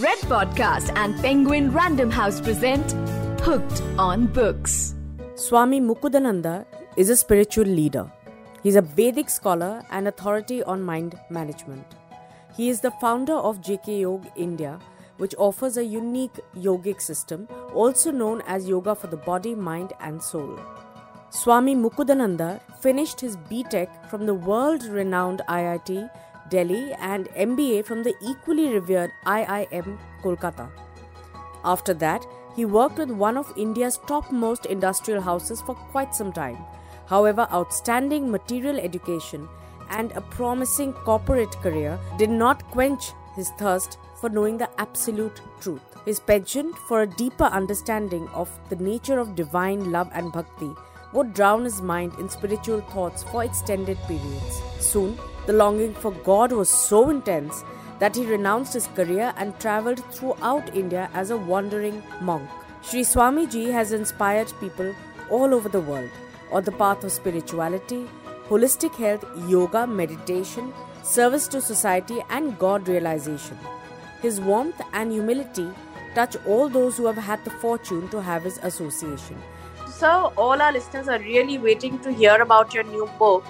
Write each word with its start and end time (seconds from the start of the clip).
Red 0.00 0.18
Podcast 0.22 0.90
and 0.96 1.14
Penguin 1.22 1.70
Random 1.70 2.10
House 2.10 2.40
present 2.40 2.90
Hooked 3.42 3.80
on 3.96 4.26
Books. 4.26 4.96
Swami 5.36 5.80
Mukundananda 5.80 6.66
is 6.96 7.10
a 7.10 7.16
spiritual 7.16 7.66
leader. 7.66 8.10
He's 8.64 8.74
a 8.74 8.82
Vedic 8.82 9.30
scholar 9.30 9.84
and 9.92 10.08
authority 10.08 10.64
on 10.64 10.82
mind 10.82 11.16
management. 11.30 11.86
He 12.56 12.70
is 12.70 12.80
the 12.80 12.90
founder 13.00 13.34
of 13.34 13.60
JK 13.60 14.00
Yoga 14.00 14.32
India, 14.34 14.80
which 15.18 15.36
offers 15.38 15.76
a 15.76 15.84
unique 15.84 16.40
yogic 16.56 17.00
system, 17.00 17.46
also 17.72 18.10
known 18.10 18.42
as 18.48 18.68
yoga 18.68 18.96
for 18.96 19.06
the 19.06 19.16
body, 19.16 19.54
mind, 19.54 19.92
and 20.00 20.20
soul. 20.20 20.58
Swami 21.30 21.76
Mukundananda 21.76 22.60
finished 22.80 23.20
his 23.20 23.36
BTech 23.36 24.10
from 24.10 24.26
the 24.26 24.34
world 24.34 24.82
renowned 24.86 25.42
IIT 25.48 26.10
Delhi 26.50 26.92
and 26.94 27.28
MBA 27.30 27.84
from 27.84 28.02
the 28.02 28.14
equally 28.20 28.68
revered 28.72 29.12
IIM 29.26 29.98
Kolkata. 30.22 30.68
After 31.64 31.94
that, 31.94 32.26
he 32.54 32.64
worked 32.64 32.98
with 32.98 33.10
one 33.10 33.36
of 33.36 33.52
India's 33.56 33.98
topmost 34.06 34.66
industrial 34.66 35.20
houses 35.20 35.60
for 35.62 35.74
quite 35.74 36.14
some 36.14 36.32
time. 36.32 36.58
However, 37.06 37.48
outstanding 37.52 38.30
material 38.30 38.78
education 38.78 39.48
and 39.90 40.12
a 40.12 40.20
promising 40.20 40.92
corporate 40.92 41.52
career 41.62 41.98
did 42.18 42.30
not 42.30 42.62
quench 42.70 43.12
his 43.34 43.50
thirst 43.58 43.98
for 44.20 44.30
knowing 44.30 44.56
the 44.56 44.70
absolute 44.80 45.40
truth. 45.60 45.82
His 46.04 46.20
penchant 46.20 46.76
for 46.88 47.02
a 47.02 47.06
deeper 47.06 47.44
understanding 47.44 48.28
of 48.28 48.50
the 48.68 48.76
nature 48.76 49.18
of 49.18 49.34
divine 49.34 49.90
love 49.90 50.10
and 50.14 50.32
bhakti 50.32 50.70
would 51.12 51.32
drown 51.32 51.64
his 51.64 51.80
mind 51.80 52.12
in 52.18 52.28
spiritual 52.28 52.80
thoughts 52.80 53.22
for 53.22 53.44
extended 53.44 53.98
periods. 54.06 54.62
Soon, 54.80 55.18
the 55.46 55.52
longing 55.52 55.94
for 55.94 56.10
God 56.10 56.52
was 56.52 56.68
so 56.68 57.10
intense 57.10 57.64
that 57.98 58.16
he 58.16 58.26
renounced 58.26 58.74
his 58.74 58.86
career 58.88 59.32
and 59.36 59.58
traveled 59.60 60.04
throughout 60.12 60.74
India 60.74 61.10
as 61.14 61.30
a 61.30 61.36
wandering 61.36 62.02
monk. 62.20 62.48
Sri 62.82 63.00
Swamiji 63.00 63.70
has 63.72 63.92
inspired 63.92 64.52
people 64.60 64.94
all 65.30 65.54
over 65.54 65.68
the 65.68 65.80
world 65.80 66.10
on 66.52 66.64
the 66.64 66.72
path 66.72 67.04
of 67.04 67.12
spirituality, 67.12 68.06
holistic 68.48 68.94
health, 68.94 69.24
yoga, 69.48 69.86
meditation, 69.86 70.72
service 71.02 71.48
to 71.48 71.60
society, 71.60 72.22
and 72.30 72.58
God 72.58 72.88
realization. 72.88 73.58
His 74.22 74.40
warmth 74.40 74.80
and 74.92 75.12
humility 75.12 75.68
touch 76.14 76.36
all 76.46 76.68
those 76.68 76.96
who 76.96 77.06
have 77.06 77.16
had 77.16 77.44
the 77.44 77.50
fortune 77.50 78.08
to 78.10 78.22
have 78.22 78.44
his 78.44 78.58
association. 78.58 79.36
So, 79.88 80.32
all 80.36 80.60
our 80.60 80.72
listeners 80.72 81.08
are 81.08 81.18
really 81.18 81.58
waiting 81.58 81.98
to 82.00 82.12
hear 82.12 82.40
about 82.42 82.74
your 82.74 82.84
new 82.84 83.08
book, 83.18 83.44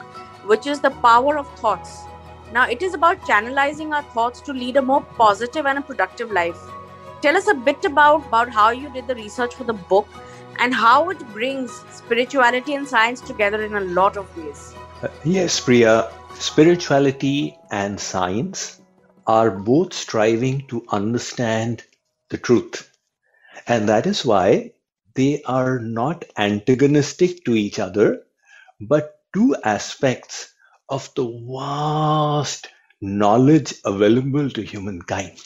which 0.46 0.66
is 0.66 0.80
The 0.80 0.90
Power 0.90 1.38
of 1.38 1.48
Thoughts. 1.58 2.04
Now, 2.52 2.68
it 2.68 2.82
is 2.82 2.94
about 2.94 3.20
channelizing 3.22 3.94
our 3.94 4.02
thoughts 4.02 4.40
to 4.42 4.52
lead 4.52 4.76
a 4.76 4.82
more 4.82 5.02
positive 5.02 5.66
and 5.66 5.78
a 5.78 5.82
productive 5.82 6.30
life. 6.30 6.58
Tell 7.22 7.36
us 7.36 7.48
a 7.48 7.54
bit 7.54 7.84
about, 7.84 8.26
about 8.26 8.50
how 8.50 8.70
you 8.70 8.92
did 8.92 9.06
the 9.06 9.14
research 9.14 9.54
for 9.54 9.64
the 9.64 9.72
book 9.72 10.06
and 10.58 10.74
how 10.74 11.10
it 11.10 11.18
brings 11.32 11.72
spirituality 11.90 12.74
and 12.74 12.86
science 12.86 13.20
together 13.20 13.62
in 13.62 13.74
a 13.74 13.80
lot 13.80 14.16
of 14.16 14.36
ways. 14.36 14.74
Uh, 15.02 15.08
yes, 15.24 15.58
Priya, 15.58 16.12
spirituality 16.34 17.56
and 17.70 17.98
science 17.98 18.80
are 19.26 19.50
both 19.50 19.92
striving 19.92 20.66
to 20.68 20.84
understand 20.90 21.82
the 22.28 22.38
truth. 22.38 22.90
And 23.66 23.88
that 23.88 24.06
is 24.06 24.24
why 24.24 24.72
they 25.14 25.42
are 25.44 25.78
not 25.78 26.24
antagonistic 26.36 27.44
to 27.44 27.54
each 27.54 27.78
other, 27.78 28.22
but 28.80 29.13
two 29.34 29.56
aspects 29.64 30.54
of 30.88 31.12
the 31.16 31.26
vast 31.58 32.68
knowledge 33.02 33.74
available 33.84 34.48
to 34.50 34.62
humankind. 34.62 35.38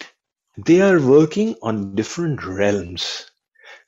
They 0.59 0.83
are 0.83 1.01
working 1.01 1.57
on 1.63 1.97
different 1.97 2.45
realms. 2.45 3.31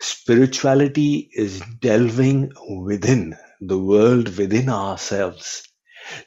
Spirituality 0.00 1.30
is 1.32 1.60
delving 1.80 2.52
within 2.68 3.36
the 3.60 3.78
world 3.78 4.36
within 4.38 4.70
ourselves 4.70 5.62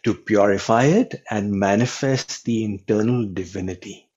to 0.04 0.14
purify 0.14 0.86
it 0.86 1.24
and 1.30 1.52
manifest 1.52 2.46
the 2.46 2.64
internal 2.64 3.28
divinity. 3.34 4.10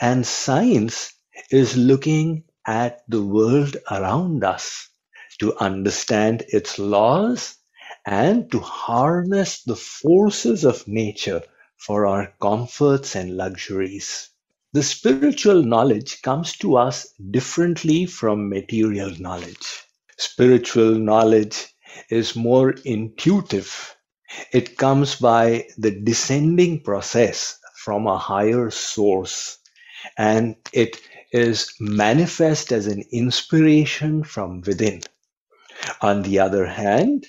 And 0.00 0.26
science 0.26 1.14
is 1.50 1.76
looking 1.76 2.44
at 2.66 3.02
the 3.08 3.22
world 3.24 3.76
around 3.90 4.44
us 4.44 4.88
to 5.40 5.56
understand 5.58 6.44
its 6.48 6.78
laws 6.80 7.57
and 8.08 8.50
to 8.50 8.58
harness 8.58 9.62
the 9.64 9.76
forces 9.76 10.64
of 10.64 10.88
nature 10.88 11.42
for 11.76 12.06
our 12.06 12.32
comforts 12.40 13.14
and 13.14 13.36
luxuries. 13.36 14.30
The 14.72 14.82
spiritual 14.82 15.62
knowledge 15.62 16.22
comes 16.22 16.56
to 16.58 16.78
us 16.78 17.12
differently 17.30 18.06
from 18.06 18.48
material 18.48 19.12
knowledge. 19.20 19.84
Spiritual 20.16 20.94
knowledge 20.94 21.66
is 22.08 22.34
more 22.34 22.70
intuitive. 22.86 23.94
It 24.52 24.78
comes 24.78 25.16
by 25.16 25.66
the 25.76 25.90
descending 25.90 26.80
process 26.80 27.58
from 27.76 28.06
a 28.06 28.16
higher 28.16 28.70
source 28.70 29.58
and 30.16 30.56
it 30.72 30.98
is 31.30 31.74
manifest 31.78 32.72
as 32.72 32.86
an 32.86 33.04
inspiration 33.12 34.24
from 34.24 34.62
within. 34.62 35.02
On 36.00 36.22
the 36.22 36.38
other 36.38 36.66
hand, 36.66 37.26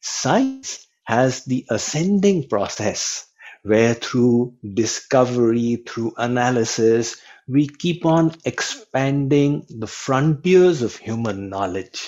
science 0.00 0.86
has 1.04 1.44
the 1.44 1.66
ascending 1.70 2.48
process 2.48 3.26
where 3.62 3.94
through 3.94 4.54
discovery, 4.74 5.82
through 5.86 6.14
analysis, 6.16 7.16
we 7.48 7.66
keep 7.68 8.06
on 8.06 8.34
expanding 8.44 9.66
the 9.68 9.86
frontiers 9.86 10.82
of 10.82 10.96
human 10.96 11.48
knowledge. 11.48 12.06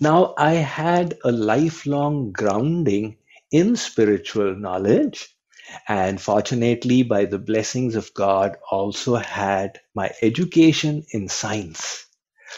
Now, 0.00 0.34
I 0.38 0.54
had 0.54 1.18
a 1.24 1.32
lifelong 1.32 2.32
grounding 2.32 3.18
in 3.50 3.76
spiritual 3.76 4.56
knowledge 4.56 5.34
and 5.88 6.20
fortunately 6.20 7.02
by 7.02 7.24
the 7.24 7.38
blessings 7.38 7.96
of 7.96 8.12
god 8.14 8.56
also 8.70 9.16
had 9.16 9.80
my 9.94 10.10
education 10.22 11.04
in 11.10 11.28
science 11.28 12.06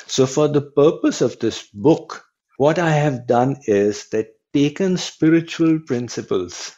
so 0.07 0.27
for 0.27 0.49
the 0.49 0.61
purpose 0.63 1.21
of 1.23 1.39
this 1.39 1.69
book 1.73 2.26
what 2.59 2.79
i 2.79 2.91
have 2.91 3.27
done 3.27 3.57
is 3.67 4.09
that 4.11 4.29
taken 4.53 4.97
spiritual 4.97 5.81
principles 5.81 6.73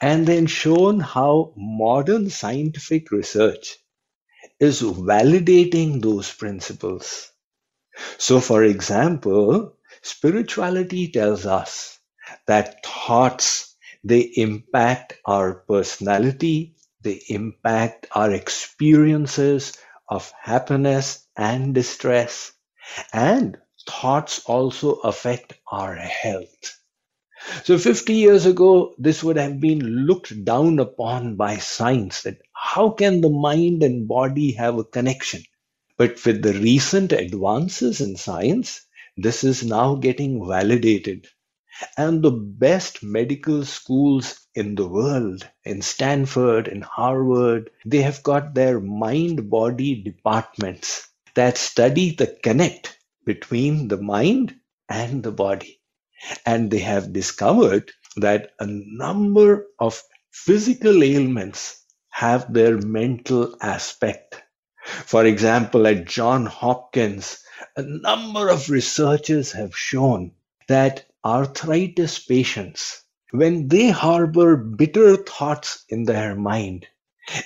and 0.00 0.26
then 0.26 0.46
shown 0.46 1.00
how 1.00 1.52
modern 1.56 2.30
scientific 2.30 3.10
research 3.10 3.76
is 4.60 4.82
validating 4.82 6.02
those 6.02 6.32
principles. 6.32 7.30
So 8.18 8.40
for 8.40 8.64
example 8.64 9.76
spirituality 10.02 11.08
tells 11.12 11.46
us 11.46 11.98
that 12.46 12.84
thoughts 12.86 13.76
they 14.04 14.20
impact 14.36 15.14
our 15.26 15.54
personality, 15.54 16.76
they 17.02 17.22
impact 17.28 18.06
our 18.12 18.30
experiences 18.32 19.76
of 20.08 20.32
happiness 20.40 21.26
and 21.36 21.74
distress, 21.74 22.52
and 23.12 23.58
thoughts 23.88 24.42
also 24.46 24.94
affect 24.96 25.54
our 25.70 25.96
health. 25.96 26.78
So 27.64 27.78
50 27.78 28.14
years 28.14 28.46
ago, 28.46 28.94
this 28.98 29.22
would 29.24 29.36
have 29.36 29.60
been 29.60 29.80
looked 29.80 30.44
down 30.44 30.78
upon 30.78 31.36
by 31.36 31.58
science 31.58 32.22
that 32.22 32.40
how 32.52 32.90
can 32.90 33.20
the 33.20 33.30
mind 33.30 33.82
and 33.82 34.08
body 34.08 34.52
have 34.52 34.78
a 34.78 34.84
connection? 34.84 35.42
But 35.96 36.24
with 36.24 36.42
the 36.42 36.54
recent 36.54 37.12
advances 37.12 38.00
in 38.00 38.16
science, 38.16 38.82
this 39.16 39.44
is 39.44 39.64
now 39.64 39.96
getting 39.96 40.46
validated 40.46 41.26
and 41.96 42.22
the 42.22 42.30
best 42.32 43.02
medical 43.02 43.64
schools 43.64 44.46
in 44.54 44.74
the 44.74 44.86
world, 44.88 45.48
in 45.64 45.82
Stanford, 45.82 46.68
in 46.68 46.82
Harvard, 46.82 47.70
they 47.86 48.02
have 48.02 48.22
got 48.22 48.54
their 48.54 48.80
mind 48.80 49.50
body 49.50 50.02
departments 50.02 51.08
that 51.34 51.56
study 51.56 52.10
the 52.14 52.26
connect 52.42 52.98
between 53.24 53.88
the 53.88 53.98
mind 53.98 54.54
and 54.88 55.22
the 55.22 55.32
body. 55.32 55.80
And 56.46 56.70
they 56.70 56.80
have 56.80 57.12
discovered 57.12 57.92
that 58.16 58.52
a 58.60 58.66
number 58.66 59.66
of 59.78 60.02
physical 60.32 61.02
ailments 61.02 61.84
have 62.10 62.52
their 62.52 62.78
mental 62.78 63.56
aspect. 63.62 64.42
For 64.84 65.24
example, 65.24 65.86
at 65.86 66.06
John 66.06 66.46
Hopkins, 66.46 67.42
a 67.76 67.82
number 67.82 68.48
of 68.48 68.70
researchers 68.70 69.52
have 69.52 69.76
shown 69.76 70.32
that 70.68 71.06
arthritis 71.24 72.18
patients, 72.18 73.02
when 73.32 73.68
they 73.68 73.90
harbor 73.90 74.56
bitter 74.56 75.16
thoughts 75.16 75.84
in 75.88 76.04
their 76.04 76.34
mind, 76.34 76.86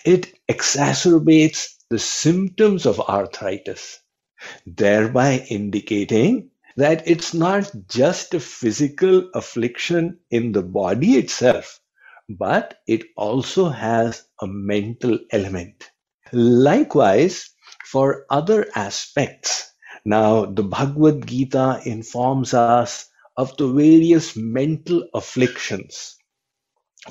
it 0.05 0.35
exacerbates 0.50 1.75
the 1.91 1.99
symptoms 1.99 2.87
of 2.87 3.00
arthritis, 3.00 4.00
thereby 4.67 5.47
indicating 5.49 6.51
that 6.77 7.07
it's 7.07 7.35
not 7.35 7.71
just 7.89 8.35
a 8.35 8.41
physical 8.41 9.31
affliction 9.35 10.19
in 10.31 10.53
the 10.53 10.63
body 10.63 11.15
itself, 11.17 11.81
but 12.29 12.79
it 12.87 13.05
also 13.17 13.69
has 13.69 14.27
a 14.41 14.47
mental 14.47 15.19
element. 15.31 15.91
Likewise, 16.33 17.51
for 17.85 18.27
other 18.29 18.67
aspects. 18.75 19.71
Now, 20.05 20.47
the 20.47 20.65
Bhagavad 20.65 21.27
Gita 21.27 21.81
informs 21.85 22.53
us 22.55 23.09
of 23.37 23.57
the 23.57 23.69
various 23.69 24.37
mental 24.37 25.09
afflictions, 25.15 26.17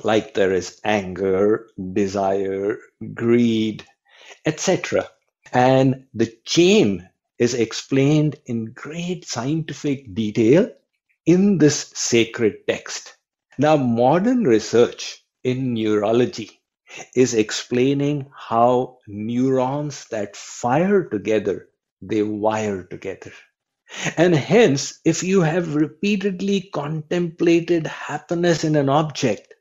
like 0.02 0.34
there 0.34 0.52
is 0.52 0.80
anger, 0.84 1.68
desire, 1.92 2.78
greed, 3.14 3.84
etc. 4.44 5.08
And 5.52 6.06
the 6.14 6.32
chain 6.44 7.08
is 7.38 7.54
explained 7.54 8.36
in 8.46 8.72
great 8.72 9.26
scientific 9.26 10.14
detail 10.14 10.70
in 11.26 11.58
this 11.58 11.92
sacred 11.94 12.66
text. 12.68 13.16
Now, 13.58 13.76
modern 13.76 14.44
research 14.44 15.24
in 15.42 15.74
neurology 15.74 16.60
is 17.14 17.34
explaining 17.34 18.30
how 18.36 18.98
neurons 19.06 20.06
that 20.10 20.36
fire 20.36 21.04
together, 21.08 21.68
they 22.02 22.22
wire 22.22 22.84
together. 22.84 23.32
And 24.16 24.34
hence, 24.34 25.00
if 25.04 25.22
you 25.22 25.42
have 25.42 25.74
repeatedly 25.74 26.70
contemplated 26.72 27.86
happiness 27.86 28.64
in 28.64 28.76
an 28.76 28.88
object, 28.88 29.54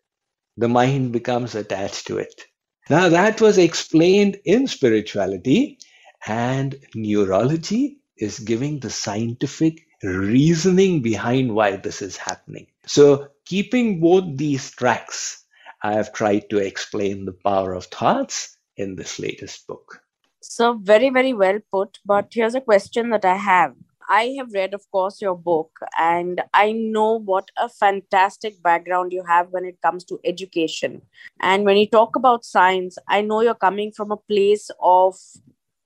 the 0.57 0.69
mind 0.69 1.11
becomes 1.11 1.55
attached 1.55 2.07
to 2.07 2.17
it. 2.19 2.43
Now, 2.89 3.09
that 3.09 3.41
was 3.41 3.57
explained 3.57 4.39
in 4.45 4.67
spirituality, 4.67 5.79
and 6.25 6.75
neurology 6.95 7.99
is 8.17 8.39
giving 8.39 8.79
the 8.79 8.89
scientific 8.89 9.85
reasoning 10.03 11.01
behind 11.01 11.53
why 11.53 11.75
this 11.75 12.01
is 12.01 12.17
happening. 12.17 12.67
So, 12.85 13.29
keeping 13.45 13.99
both 13.99 14.37
these 14.37 14.71
tracks, 14.71 15.43
I 15.81 15.93
have 15.93 16.13
tried 16.13 16.49
to 16.49 16.57
explain 16.57 17.25
the 17.25 17.33
power 17.33 17.73
of 17.73 17.85
thoughts 17.85 18.57
in 18.77 18.95
this 18.95 19.19
latest 19.19 19.67
book. 19.67 20.01
So, 20.41 20.73
very, 20.73 21.09
very 21.09 21.33
well 21.33 21.59
put. 21.71 21.99
But 22.05 22.27
here's 22.31 22.55
a 22.55 22.61
question 22.61 23.09
that 23.11 23.25
I 23.25 23.37
have. 23.37 23.75
I 24.09 24.35
have 24.37 24.51
read, 24.53 24.73
of 24.73 24.89
course, 24.91 25.21
your 25.21 25.37
book, 25.37 25.71
and 25.97 26.41
I 26.53 26.73
know 26.73 27.19
what 27.19 27.49
a 27.57 27.69
fantastic 27.69 28.61
background 28.61 29.13
you 29.13 29.23
have 29.23 29.47
when 29.51 29.63
it 29.65 29.81
comes 29.81 30.03
to 30.05 30.19
education. 30.25 31.01
And 31.39 31.63
when 31.63 31.77
you 31.77 31.87
talk 31.87 32.17
about 32.17 32.43
science, 32.43 32.97
I 33.07 33.21
know 33.21 33.41
you're 33.41 33.55
coming 33.55 33.91
from 33.91 34.11
a 34.11 34.17
place 34.17 34.69
of 34.81 35.15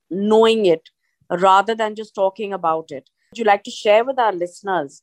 knowing 0.10 0.66
it 0.66 0.90
rather 1.30 1.76
than 1.76 1.96
just 1.96 2.16
talking 2.16 2.54
about 2.54 2.92
it. 2.92 3.10
Would 3.32 3.40
you 3.40 3.46
like 3.46 3.64
to 3.64 3.72
share 3.72 4.06
with 4.06 4.20
our 4.20 4.32
listeners 4.32 5.02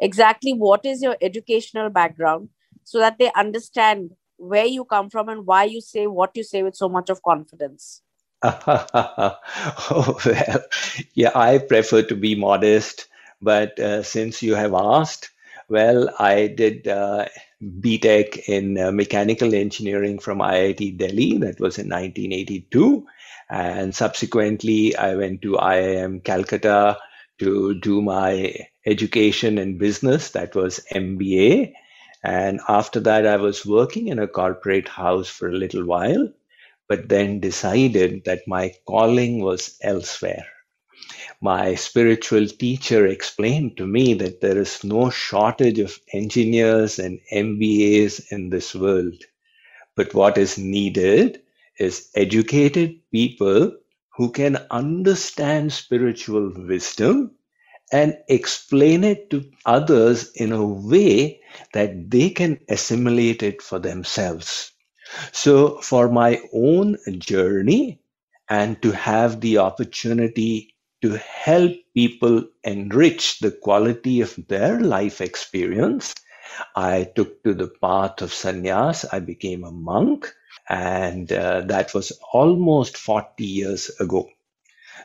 exactly 0.00 0.52
what 0.52 0.84
is 0.84 1.02
your 1.02 1.16
educational 1.20 1.90
background 1.90 2.48
so 2.84 2.98
that 2.98 3.18
they 3.18 3.30
understand 3.36 4.10
where 4.36 4.66
you 4.66 4.84
come 4.84 5.10
from 5.10 5.28
and 5.28 5.46
why 5.46 5.64
you 5.64 5.80
say 5.80 6.06
what 6.06 6.30
you 6.34 6.42
say 6.42 6.62
with 6.62 6.76
so 6.76 6.88
much 6.88 7.10
of 7.10 7.22
confidence? 7.22 8.02
oh, 8.44 10.18
well, 10.26 10.64
yeah, 11.14 11.30
I 11.34 11.58
prefer 11.58 12.02
to 12.02 12.14
be 12.14 12.34
modest, 12.34 13.08
but 13.40 13.78
uh, 13.80 14.02
since 14.02 14.42
you 14.42 14.54
have 14.54 14.74
asked, 14.74 15.30
well, 15.68 16.10
I 16.18 16.48
did 16.48 16.86
uh, 16.86 17.26
BTech 17.62 18.48
in 18.48 18.78
uh, 18.78 18.92
mechanical 18.92 19.54
engineering 19.54 20.18
from 20.18 20.38
IIT 20.38 20.98
Delhi. 20.98 21.38
That 21.38 21.60
was 21.60 21.78
in 21.78 21.88
1982. 21.88 23.06
And 23.50 23.94
subsequently, 23.94 24.96
I 24.96 25.14
went 25.16 25.42
to 25.42 25.52
IIM 25.52 26.24
Calcutta 26.24 26.98
to 27.38 27.74
do 27.80 28.02
my 28.02 28.54
education 28.86 29.58
in 29.58 29.78
business. 29.78 30.30
That 30.30 30.54
was 30.54 30.80
MBA. 30.92 31.74
And 32.22 32.60
after 32.68 33.00
that, 33.00 33.26
I 33.26 33.36
was 33.36 33.66
working 33.66 34.08
in 34.08 34.18
a 34.18 34.28
corporate 34.28 34.88
house 34.88 35.28
for 35.28 35.48
a 35.48 35.52
little 35.56 35.84
while 35.84 36.28
but 36.88 37.10
then 37.10 37.40
decided 37.40 38.24
that 38.24 38.48
my 38.48 38.74
calling 38.86 39.40
was 39.42 39.78
elsewhere. 39.82 40.46
My 41.40 41.74
spiritual 41.76 42.46
teacher 42.48 43.06
explained 43.06 43.76
to 43.78 43.86
me 43.86 44.14
that 44.14 44.40
there 44.40 44.58
is 44.58 44.84
no 44.84 45.10
shortage 45.10 45.78
of 45.78 45.98
engineers 46.12 46.98
and 46.98 47.20
MBAs 47.32 48.32
in 48.32 48.50
this 48.50 48.74
world. 48.74 49.22
But 49.96 50.14
what 50.14 50.38
is 50.38 50.58
needed 50.58 51.42
is 51.78 52.10
educated 52.14 53.00
people 53.10 53.76
who 54.16 54.30
can 54.30 54.56
understand 54.70 55.72
spiritual 55.72 56.52
wisdom 56.56 57.32
and 57.92 58.18
explain 58.28 59.04
it 59.04 59.30
to 59.30 59.50
others 59.66 60.32
in 60.32 60.52
a 60.52 60.64
way 60.66 61.40
that 61.72 62.10
they 62.10 62.30
can 62.30 62.60
assimilate 62.68 63.42
it 63.42 63.62
for 63.62 63.78
themselves. 63.78 64.72
So, 65.32 65.80
for 65.80 66.08
my 66.10 66.40
own 66.52 66.98
journey 67.18 68.00
and 68.48 68.80
to 68.82 68.92
have 68.92 69.40
the 69.40 69.58
opportunity 69.58 70.73
to 71.04 71.18
help 71.18 71.72
people 71.94 72.48
enrich 72.64 73.38
the 73.40 73.52
quality 73.52 74.22
of 74.22 74.36
their 74.48 74.80
life 74.80 75.20
experience, 75.20 76.14
I 76.76 77.04
took 77.16 77.44
to 77.44 77.54
the 77.54 77.68
path 77.68 78.22
of 78.22 78.32
sannyas. 78.32 79.04
I 79.12 79.20
became 79.20 79.64
a 79.64 79.70
monk, 79.70 80.32
and 80.68 81.32
uh, 81.32 81.62
that 81.62 81.94
was 81.94 82.12
almost 82.32 82.96
40 82.96 83.44
years 83.44 83.90
ago. 84.00 84.30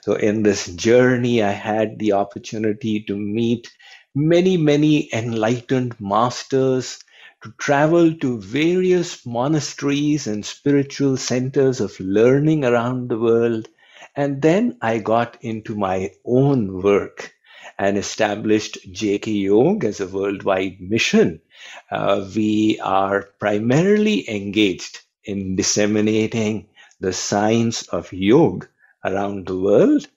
So, 0.04 0.16
in 0.16 0.44
this 0.44 0.68
journey, 0.68 1.42
I 1.42 1.52
had 1.52 2.00
the 2.00 2.14
opportunity 2.14 3.02
to 3.04 3.16
meet 3.16 3.72
many, 4.16 4.58
many 4.58 5.10
enlightened 5.14 6.00
masters 6.02 7.00
to 7.44 7.54
travel 7.58 8.14
to 8.16 8.42
various 8.42 9.26
monasteries 9.26 10.28
and 10.28 10.46
spiritual 10.46 11.18
centers 11.18 11.80
of 11.82 12.00
learning 12.02 12.66
around 12.66 13.10
the 13.10 13.20
world. 13.20 13.70
And 14.16 14.42
then 14.42 14.78
I 14.82 15.00
got 15.00 15.38
into 15.42 15.76
my 15.76 16.12
own 16.26 16.82
work 16.82 17.34
and 17.78 17.98
established 17.98 18.78
JK 18.92 19.44
Yoga 19.44 19.88
as 19.88 20.02
a 20.02 20.08
worldwide 20.08 20.82
mission. 20.82 21.42
Uh, 21.90 22.28
we 22.36 22.80
are 22.82 23.30
primarily 23.40 24.30
engaged 24.30 25.00
in 25.24 25.56
disseminating 25.56 26.68
the 27.00 27.14
science 27.14 27.88
of 27.90 28.12
yoga 28.12 28.68
around 29.06 29.48
the 29.48 29.58
world, 29.58 30.08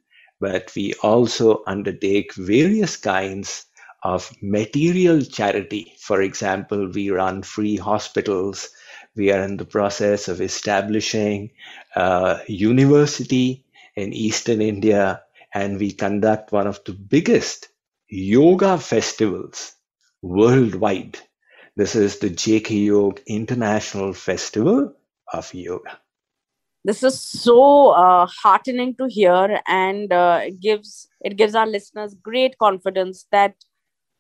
but 0.40 0.72
we 0.74 0.94
also 1.02 1.62
undertake 1.66 2.34
various 2.34 2.96
kinds 2.96 3.66
of 4.02 4.30
material 4.42 5.20
charity. 5.22 5.92
For 6.00 6.22
example, 6.22 6.90
we 6.90 7.10
run 7.10 7.42
free 7.42 7.76
hospitals. 7.76 8.70
We 9.14 9.30
are 9.30 9.42
in 9.42 9.56
the 9.56 9.64
process 9.64 10.26
of 10.26 10.40
establishing 10.40 11.50
a 11.94 12.40
university 12.48 13.64
in 13.96 14.12
Eastern 14.12 14.60
India, 14.60 15.22
and 15.54 15.78
we 15.78 15.92
conduct 15.92 16.52
one 16.52 16.66
of 16.66 16.82
the 16.84 16.92
biggest 16.92 17.68
yoga 18.08 18.78
festivals 18.78 19.74
worldwide. 20.22 21.18
This 21.76 21.94
is 21.94 22.18
the 22.18 22.30
JK 22.30 22.86
Yoga 22.86 23.22
International 23.26 24.12
Festival 24.12 24.94
of 25.32 25.52
Yoga. 25.54 25.98
This 26.84 27.02
is 27.02 27.20
so 27.20 27.90
uh, 27.90 28.26
heartening 28.26 28.96
to 28.96 29.06
hear, 29.08 29.60
and 29.68 30.12
uh, 30.12 30.40
it 30.42 30.60
gives 30.60 31.08
it 31.20 31.36
gives 31.36 31.54
our 31.54 31.66
listeners 31.66 32.14
great 32.14 32.58
confidence 32.58 33.26
that 33.30 33.54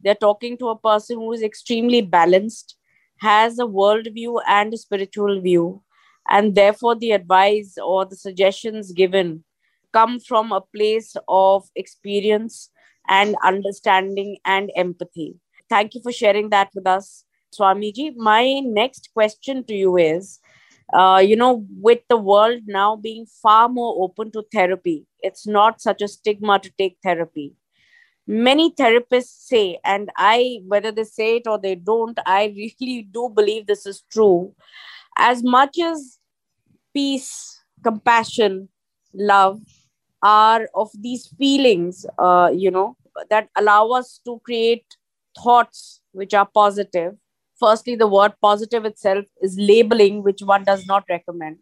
they're 0.00 0.14
talking 0.14 0.56
to 0.58 0.68
a 0.68 0.78
person 0.78 1.16
who 1.18 1.32
is 1.32 1.42
extremely 1.42 2.02
balanced, 2.02 2.76
has 3.18 3.58
a 3.58 3.64
worldview 3.64 4.40
and 4.46 4.72
a 4.72 4.76
spiritual 4.76 5.40
view, 5.40 5.82
and 6.30 6.54
therefore 6.54 6.94
the 6.94 7.10
advice 7.12 7.76
or 7.84 8.04
the 8.04 8.16
suggestions 8.16 8.92
given 8.92 9.44
come 9.92 10.20
from 10.20 10.52
a 10.52 10.60
place 10.74 11.14
of 11.28 11.68
experience 11.76 12.70
and 13.08 13.36
understanding 13.44 14.38
and 14.44 14.70
empathy. 14.76 15.36
Thank 15.68 15.94
you 15.94 16.00
for 16.02 16.12
sharing 16.12 16.50
that 16.50 16.70
with 16.74 16.86
us, 16.86 17.24
Swamiji. 17.58 18.14
My 18.16 18.60
next 18.60 19.10
question 19.14 19.64
to 19.64 19.74
you 19.74 19.96
is 19.96 20.38
uh, 20.92 21.22
you 21.24 21.36
know, 21.36 21.64
with 21.80 22.00
the 22.10 22.18
world 22.18 22.60
now 22.66 22.96
being 22.96 23.24
far 23.42 23.66
more 23.66 24.04
open 24.04 24.30
to 24.30 24.44
therapy, 24.52 25.06
it's 25.20 25.46
not 25.46 25.80
such 25.80 26.02
a 26.02 26.08
stigma 26.08 26.58
to 26.58 26.70
take 26.76 26.98
therapy 27.02 27.54
many 28.26 28.72
therapists 28.72 29.46
say, 29.46 29.78
and 29.84 30.10
I, 30.16 30.60
whether 30.66 30.92
they 30.92 31.04
say 31.04 31.36
it 31.36 31.46
or 31.46 31.58
they 31.58 31.74
don't, 31.74 32.18
I 32.26 32.44
really 32.80 33.02
do 33.10 33.30
believe 33.34 33.66
this 33.66 33.86
is 33.86 34.02
true. 34.10 34.54
As 35.16 35.42
much 35.42 35.78
as 35.78 36.18
peace, 36.94 37.60
compassion, 37.82 38.68
love 39.12 39.60
are 40.22 40.68
of 40.74 40.90
these 41.00 41.26
feelings, 41.38 42.06
uh, 42.18 42.50
you 42.54 42.70
know, 42.70 42.96
that 43.30 43.48
allow 43.56 43.88
us 43.90 44.20
to 44.24 44.40
create 44.44 44.96
thoughts 45.42 46.00
which 46.12 46.34
are 46.34 46.46
positive. 46.46 47.14
Firstly, 47.58 47.94
the 47.96 48.08
word 48.08 48.32
positive 48.40 48.84
itself 48.84 49.26
is 49.40 49.56
labeling, 49.58 50.22
which 50.22 50.42
one 50.42 50.64
does 50.64 50.86
not 50.86 51.04
recommend. 51.08 51.58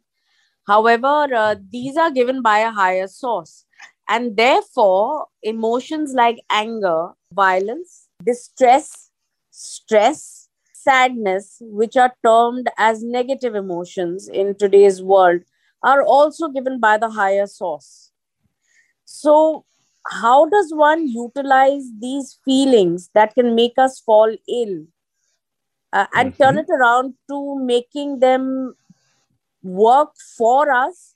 However, 0.66 1.28
uh, 1.34 1.56
these 1.70 1.96
are 1.96 2.10
given 2.10 2.42
by 2.42 2.58
a 2.60 2.70
higher 2.70 3.08
source 3.08 3.64
and 4.08 4.36
therefore, 4.36 5.26
emotions 5.42 6.14
like 6.14 6.38
anger, 6.50 7.10
violence, 7.32 8.08
distress, 8.24 9.10
stress, 9.50 10.48
sadness, 10.74 11.58
which 11.60 11.96
are 11.96 12.12
termed 12.24 12.68
as 12.76 13.04
negative 13.04 13.54
emotions 13.54 14.28
in 14.28 14.56
today's 14.56 15.00
world, 15.00 15.42
are 15.84 16.02
also 16.02 16.48
given 16.48 16.80
by 16.80 16.98
the 16.98 17.10
higher 17.10 17.46
source. 17.46 18.09
So, 19.12 19.64
how 20.06 20.46
does 20.48 20.72
one 20.72 21.08
utilize 21.08 21.82
these 21.98 22.38
feelings 22.44 23.10
that 23.12 23.34
can 23.34 23.56
make 23.56 23.72
us 23.76 23.98
fall 23.98 24.32
ill 24.48 24.84
uh, 25.92 26.06
and 26.14 26.32
mm-hmm. 26.32 26.42
turn 26.42 26.58
it 26.58 26.70
around 26.70 27.14
to 27.28 27.58
making 27.58 28.20
them 28.20 28.76
work 29.64 30.10
for 30.38 30.70
us 30.70 31.12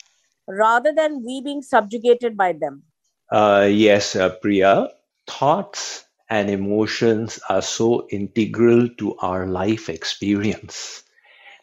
rather 0.48 0.92
than 0.92 1.24
we 1.24 1.40
being 1.40 1.62
subjugated 1.62 2.36
by 2.36 2.54
them? 2.54 2.82
Uh, 3.30 3.68
yes, 3.70 4.16
uh, 4.16 4.30
Priya. 4.42 4.90
Thoughts 5.28 6.04
and 6.28 6.50
emotions 6.50 7.38
are 7.48 7.62
so 7.62 8.08
integral 8.08 8.88
to 8.98 9.16
our 9.18 9.46
life 9.46 9.88
experience. 9.88 11.04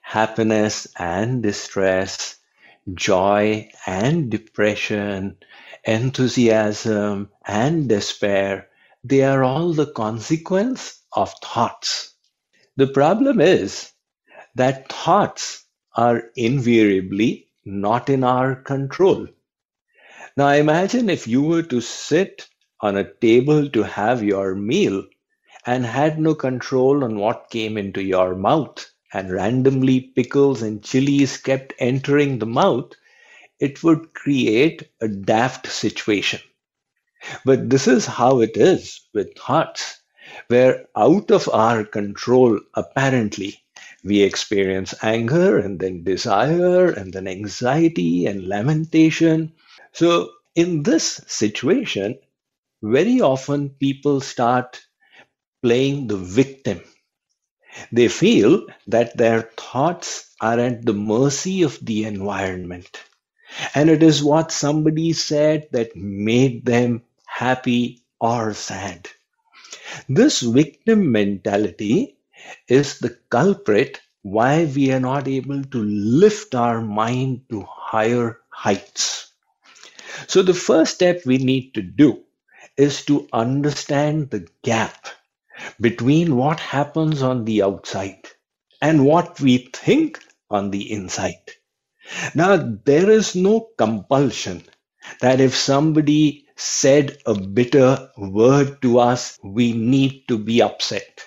Happiness 0.01 0.87
and 0.97 1.43
distress, 1.43 2.37
joy 2.93 3.69
and 3.85 4.31
depression, 4.31 5.35
enthusiasm 5.83 7.29
and 7.45 7.89
despair, 7.89 8.69
they 9.03 9.23
are 9.23 9.43
all 9.43 9.73
the 9.73 9.91
consequence 9.91 11.01
of 11.13 11.33
thoughts. 11.43 12.13
The 12.77 12.87
problem 12.87 13.41
is 13.41 13.91
that 14.55 14.91
thoughts 14.91 15.65
are 15.95 16.23
invariably 16.35 17.47
not 17.65 18.09
in 18.09 18.23
our 18.23 18.55
control. 18.55 19.27
Now 20.37 20.49
imagine 20.49 21.09
if 21.09 21.27
you 21.27 21.41
were 21.41 21.63
to 21.63 21.81
sit 21.81 22.47
on 22.79 22.97
a 22.97 23.13
table 23.13 23.69
to 23.69 23.83
have 23.83 24.23
your 24.23 24.55
meal 24.55 25.03
and 25.65 25.85
had 25.85 26.19
no 26.19 26.35
control 26.35 27.03
on 27.03 27.17
what 27.19 27.49
came 27.51 27.77
into 27.77 28.03
your 28.03 28.35
mouth 28.35 28.89
and 29.13 29.31
randomly 29.31 30.01
pickles 30.01 30.61
and 30.61 30.83
chilies 30.83 31.37
kept 31.37 31.73
entering 31.79 32.39
the 32.39 32.45
mouth, 32.45 32.93
it 33.61 33.83
would 33.83 34.13
create 34.15 34.89
a 35.01 35.07
daft 35.07 35.67
situation. 35.67 36.41
But 37.45 37.69
this 37.69 37.87
is 37.87 38.07
how 38.07 38.41
it 38.41 38.57
is 38.57 38.99
with 39.13 39.37
thoughts, 39.37 40.01
where 40.47 40.87
out 40.97 41.29
of 41.29 41.47
our 41.53 41.83
control, 41.85 42.59
apparently, 42.73 43.59
we 44.03 44.23
experience 44.23 44.95
anger 45.03 45.59
and 45.59 45.79
then 45.79 46.03
desire 46.03 46.89
and 46.91 47.13
then 47.13 47.27
anxiety 47.27 48.25
and 48.25 48.47
lamentation. 48.47 49.53
So, 49.93 50.31
in 50.55 50.81
this 50.81 51.21
situation, 51.27 52.17
very 52.83 53.21
often 53.21 53.69
people 53.71 54.21
start 54.21 54.81
playing 55.63 56.07
the 56.07 56.17
victim. 56.17 56.81
They 57.89 58.09
feel 58.09 58.67
that 58.87 59.15
their 59.15 59.43
thoughts 59.55 60.35
are 60.41 60.59
at 60.59 60.85
the 60.85 60.93
mercy 60.93 61.61
of 61.61 61.79
the 61.81 62.03
environment. 62.03 62.99
And 63.75 63.89
it 63.89 64.03
is 64.03 64.23
what 64.23 64.51
somebody 64.51 65.13
said 65.13 65.69
that 65.71 65.95
made 65.95 66.65
them 66.65 67.03
happy 67.27 68.03
or 68.19 68.53
sad. 68.53 69.09
This 70.07 70.41
victim 70.41 71.11
mentality 71.11 72.17
is 72.67 72.99
the 72.99 73.17
culprit 73.29 73.99
why 74.21 74.65
we 74.65 74.91
are 74.91 74.99
not 74.99 75.27
able 75.27 75.63
to 75.63 75.83
lift 75.83 76.53
our 76.55 76.81
mind 76.81 77.45
to 77.49 77.61
higher 77.67 78.39
heights. 78.51 79.31
So, 80.27 80.41
the 80.41 80.53
first 80.55 80.95
step 80.95 81.21
we 81.27 81.37
need 81.37 81.75
to 81.75 81.83
do 81.83 82.23
is 82.77 83.05
to 83.05 83.27
understand 83.33 84.31
the 84.31 84.47
gap 84.63 85.07
between 85.81 86.37
what 86.37 86.59
happens 86.59 87.21
on 87.23 87.45
the 87.45 87.63
outside 87.63 88.27
and 88.81 89.05
what 89.05 89.39
we 89.41 89.59
think 89.73 90.19
on 90.49 90.71
the 90.71 90.91
inside. 90.91 91.51
Now, 92.35 92.57
there 92.85 93.09
is 93.09 93.35
no 93.35 93.69
compulsion 93.77 94.63
that 95.21 95.39
if 95.41 95.55
somebody 95.55 96.47
said 96.55 97.17
a 97.25 97.33
bitter 97.35 98.09
word 98.17 98.81
to 98.83 98.99
us, 98.99 99.39
we 99.43 99.73
need 99.73 100.27
to 100.27 100.37
be 100.37 100.61
upset. 100.61 101.23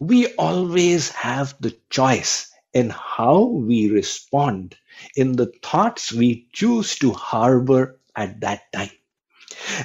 We 0.00 0.34
always 0.34 1.10
have 1.10 1.54
the 1.60 1.76
choice 1.90 2.50
in 2.74 2.90
how 2.90 3.44
we 3.44 3.90
respond 3.90 4.76
in 5.16 5.32
the 5.36 5.52
thoughts 5.62 6.12
we 6.12 6.48
choose 6.52 6.98
to 7.00 7.12
harbor 7.12 8.00
at 8.16 8.40
that 8.40 8.72
time. 8.72 8.90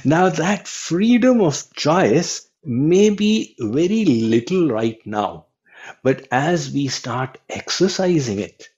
Now, 0.04 0.30
that 0.30 0.68
freedom 0.68 1.40
of 1.42 1.72
choice 1.74 2.48
may 2.64 3.10
be 3.10 3.56
very 3.60 4.04
little 4.06 4.68
right 4.70 4.98
now, 5.06 5.46
but 6.02 6.26
as 6.32 6.70
we 6.70 6.88
start 6.88 7.38
exercising 7.50 8.40
it, 8.40 8.68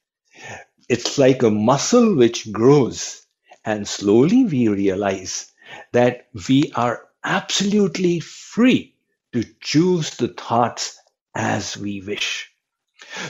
it's 0.89 1.19
like 1.19 1.43
a 1.43 1.51
muscle 1.51 2.15
which 2.17 2.53
grows, 2.53 3.23
and 3.65 3.87
slowly 3.89 4.45
we 4.45 4.69
realize 4.69 5.53
that 5.93 6.29
we 6.49 6.73
are 6.75 7.09
absolutely 7.25 8.21
free 8.21 8.95
to 9.33 9.45
choose 9.61 10.11
the 10.17 10.29
thoughts 10.29 10.99
as 11.35 11.77
we 11.77 12.01
wish. 12.03 12.51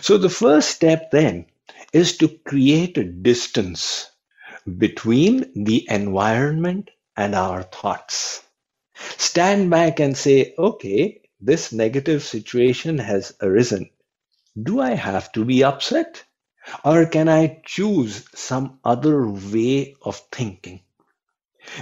So, 0.01 0.19
the 0.19 0.31
first 0.31 0.71
step 0.71 1.11
then 1.11 1.47
is 1.93 2.17
to 2.19 2.29
create 2.29 2.99
a 2.99 3.05
distance 3.05 4.11
between 4.79 5.65
the 5.65 5.87
environment 5.91 6.91
and 7.17 7.35
our 7.35 7.63
thoughts. 7.65 8.43
Stand 9.19 9.71
back 9.71 10.01
and 10.01 10.17
say, 10.17 10.55
okay, 10.59 11.23
this 11.41 11.73
negative 11.73 12.23
situation 12.25 12.99
has 12.99 13.35
arisen. 13.43 13.91
Do 14.63 14.81
I 14.81 14.93
have 14.97 15.33
to 15.33 15.45
be 15.47 15.65
upset? 15.65 16.25
Or 16.85 17.07
can 17.07 17.29
I 17.29 17.63
choose 17.65 18.25
some 18.35 18.81
other 18.85 19.29
way 19.29 19.97
of 20.03 20.17
thinking? 20.33 20.83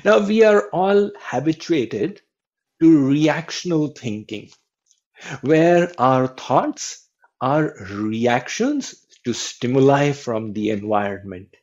Now, 0.04 0.20
we 0.26 0.44
are 0.44 0.68
all 0.70 1.12
habituated 1.18 2.22
to 2.80 2.86
reactional 2.86 3.96
thinking, 3.96 4.50
where 5.42 5.92
our 5.98 6.28
thoughts 6.28 7.08
are 7.40 7.74
reactions 7.90 9.06
to 9.24 9.32
stimuli 9.34 10.12
from 10.12 10.52
the 10.52 10.70
environment. 10.70 11.56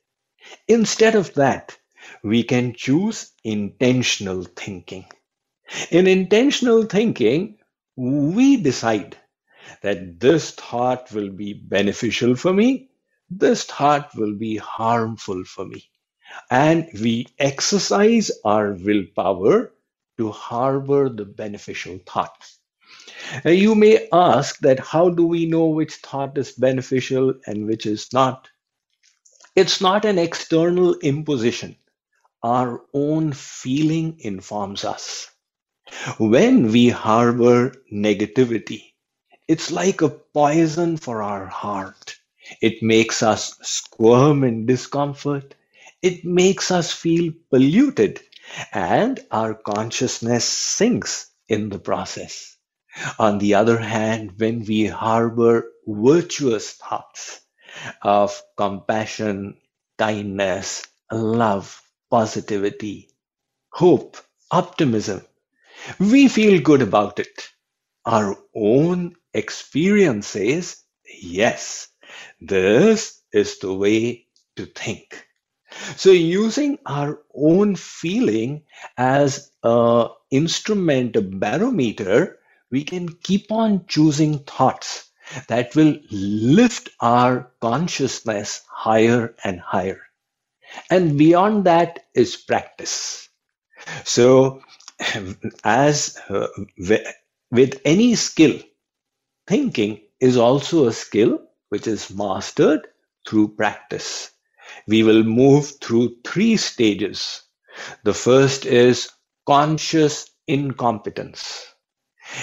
Instead 0.68 1.16
of 1.16 1.34
that, 1.36 1.78
we 2.24 2.44
can 2.44 2.74
choose 2.74 3.32
intentional 3.44 4.44
thinking. 4.44 5.06
In 5.92 6.08
intentional 6.08 6.84
thinking, 6.86 7.60
we 7.96 8.58
decide 8.58 9.18
that 9.82 10.20
this 10.20 10.52
thought 10.52 11.12
will 11.12 11.32
be 11.32 11.54
beneficial 11.54 12.36
for 12.36 12.54
me, 12.54 12.91
this 13.32 13.64
thought 13.66 14.16
will 14.16 14.36
be 14.36 14.58
harmful 14.58 15.44
for 15.46 15.66
me. 15.66 15.90
And 16.52 16.90
we 16.94 17.28
exercise 17.40 18.32
our 18.46 18.74
willpower 18.74 19.74
to 20.18 20.32
harbor 20.32 21.10
the 21.10 21.26
beneficial 21.26 22.00
thoughts. 22.06 22.60
Now, 23.46 23.52
you 23.52 23.76
may 23.76 24.08
ask 24.14 24.60
that 24.60 24.80
how 24.80 25.10
do 25.10 25.26
we 25.26 25.46
know 25.46 25.68
which 25.68 25.96
thought 25.96 26.38
is 26.38 26.52
beneficial 26.54 27.34
and 27.48 27.68
which 27.68 27.86
is 27.86 28.14
not? 28.14 28.50
It's 29.56 29.82
not 29.82 30.06
an 30.06 30.20
external 30.20 30.96
imposition 31.00 31.78
our 32.44 32.84
own 32.94 33.34
feeling 33.34 34.18
informs 34.20 34.86
us. 34.86 35.30
When 36.20 36.72
we 36.72 36.90
harbor 36.90 37.74
negativity, 37.92 38.94
it's 39.48 39.72
like 39.72 40.02
a 40.02 40.10
poison 40.10 40.98
for 40.98 41.24
our 41.24 41.48
heart. 41.48 42.16
It 42.60 42.82
makes 42.82 43.22
us 43.22 43.56
squirm 43.62 44.44
in 44.44 44.66
discomfort. 44.66 45.54
It 46.02 46.26
makes 46.26 46.72
us 46.72 46.92
feel 46.92 47.34
polluted, 47.52 48.22
and 48.74 49.20
our 49.32 49.54
consciousness 49.54 50.46
sinks 50.46 51.30
in 51.48 51.70
the 51.70 51.80
process. 51.80 52.58
On 53.20 53.38
the 53.40 53.56
other 53.56 53.78
hand, 53.80 54.34
when 54.38 54.66
we 54.66 54.88
harbor 54.88 55.72
virtuous 55.88 56.74
thoughts 56.74 57.42
of 58.02 58.42
compassion, 58.58 59.58
kindness, 59.98 60.86
love, 61.12 61.82
positivity, 62.12 63.10
hope, 63.72 64.18
optimism. 64.52 65.26
We 66.00 66.28
feel 66.28 66.62
good 66.62 66.82
about 66.82 67.20
it. 67.20 67.50
Our 68.06 68.38
own 68.56 69.16
experience 69.34 70.28
says, 70.28 70.84
yes, 71.22 71.90
this 72.42 73.22
is 73.34 73.60
the 73.60 73.74
way 73.74 74.28
to 74.56 74.66
think. 74.66 75.26
So 75.96 76.12
using 76.12 76.80
our 76.86 77.22
own 77.34 77.76
feeling 77.76 78.64
as 78.98 79.52
an 79.64 80.10
instrument, 80.32 81.16
a 81.16 81.22
barometer, 81.22 82.40
we 82.72 82.84
can 82.84 83.10
keep 83.24 83.52
on 83.52 83.86
choosing 83.88 84.40
thoughts 84.40 85.10
that 85.48 85.76
will 85.76 85.98
lift 86.12 86.90
our 87.00 87.52
consciousness 87.62 88.62
higher 88.70 89.36
and 89.44 89.60
higher. 89.62 90.02
And 90.90 91.18
beyond 91.18 91.66
that 91.66 92.06
is 92.14 92.36
practice. 92.38 93.30
So, 94.06 94.62
as 95.64 96.18
uh, 96.30 96.48
with 97.52 97.82
any 97.86 98.16
skill, 98.16 98.60
thinking 99.48 100.02
is 100.20 100.38
also 100.38 100.88
a 100.88 100.94
skill 100.94 101.40
which 101.72 101.88
is 101.88 102.12
mastered 102.16 102.88
through 103.28 103.50
practice. 103.56 104.32
We 104.88 105.04
will 105.04 105.24
move 105.24 105.74
through 105.82 106.18
three 106.26 106.58
stages. 106.58 107.44
The 108.04 108.14
first 108.16 108.66
is 108.66 109.12
conscious 109.48 110.30
incompetence. 110.48 111.68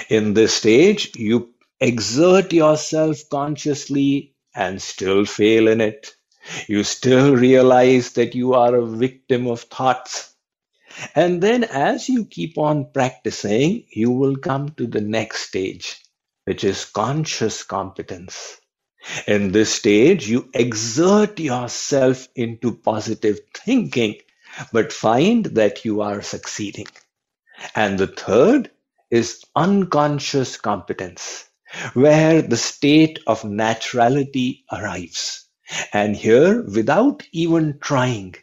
In 0.09 0.35
this 0.35 0.55
stage, 0.55 1.17
you 1.17 1.55
exert 1.81 2.53
yourself 2.53 3.19
consciously 3.31 4.35
and 4.55 4.81
still 4.81 5.25
fail 5.27 5.69
in 5.69 5.81
it. 5.81 6.15
You 6.69 6.85
still 6.85 7.37
realize 7.37 8.13
that 8.15 8.35
you 8.35 8.55
are 8.55 8.75
a 8.77 8.87
victim 8.87 9.49
of 9.49 9.63
thoughts. 9.63 10.35
And 11.15 11.43
then, 11.43 11.65
as 11.65 12.09
you 12.09 12.27
keep 12.27 12.59
on 12.59 12.93
practicing, 12.93 13.87
you 13.93 14.11
will 14.13 14.37
come 14.37 14.71
to 14.79 14.87
the 14.87 15.03
next 15.03 15.49
stage, 15.49 15.97
which 16.47 16.65
is 16.65 16.87
conscious 16.87 17.65
competence. 17.65 18.58
In 19.26 19.52
this 19.52 19.75
stage, 19.75 20.28
you 20.28 20.50
exert 20.55 21.40
yourself 21.40 22.28
into 22.37 22.76
positive 22.76 23.40
thinking, 23.55 24.17
but 24.73 24.93
find 24.93 25.47
that 25.47 25.85
you 25.85 26.02
are 26.02 26.23
succeeding. 26.23 26.88
And 27.76 27.99
the 27.99 28.09
third 28.09 28.71
is 29.11 29.45
unconscious 29.57 30.57
competence, 30.57 31.49
where 31.95 32.43
the 32.43 32.57
state 32.57 33.21
of 33.26 33.43
naturality 33.43 34.64
arrives. 34.73 35.49
And 35.93 36.17
here, 36.17 36.62
without 36.64 37.23
even 37.33 37.78
trying, 37.81 38.37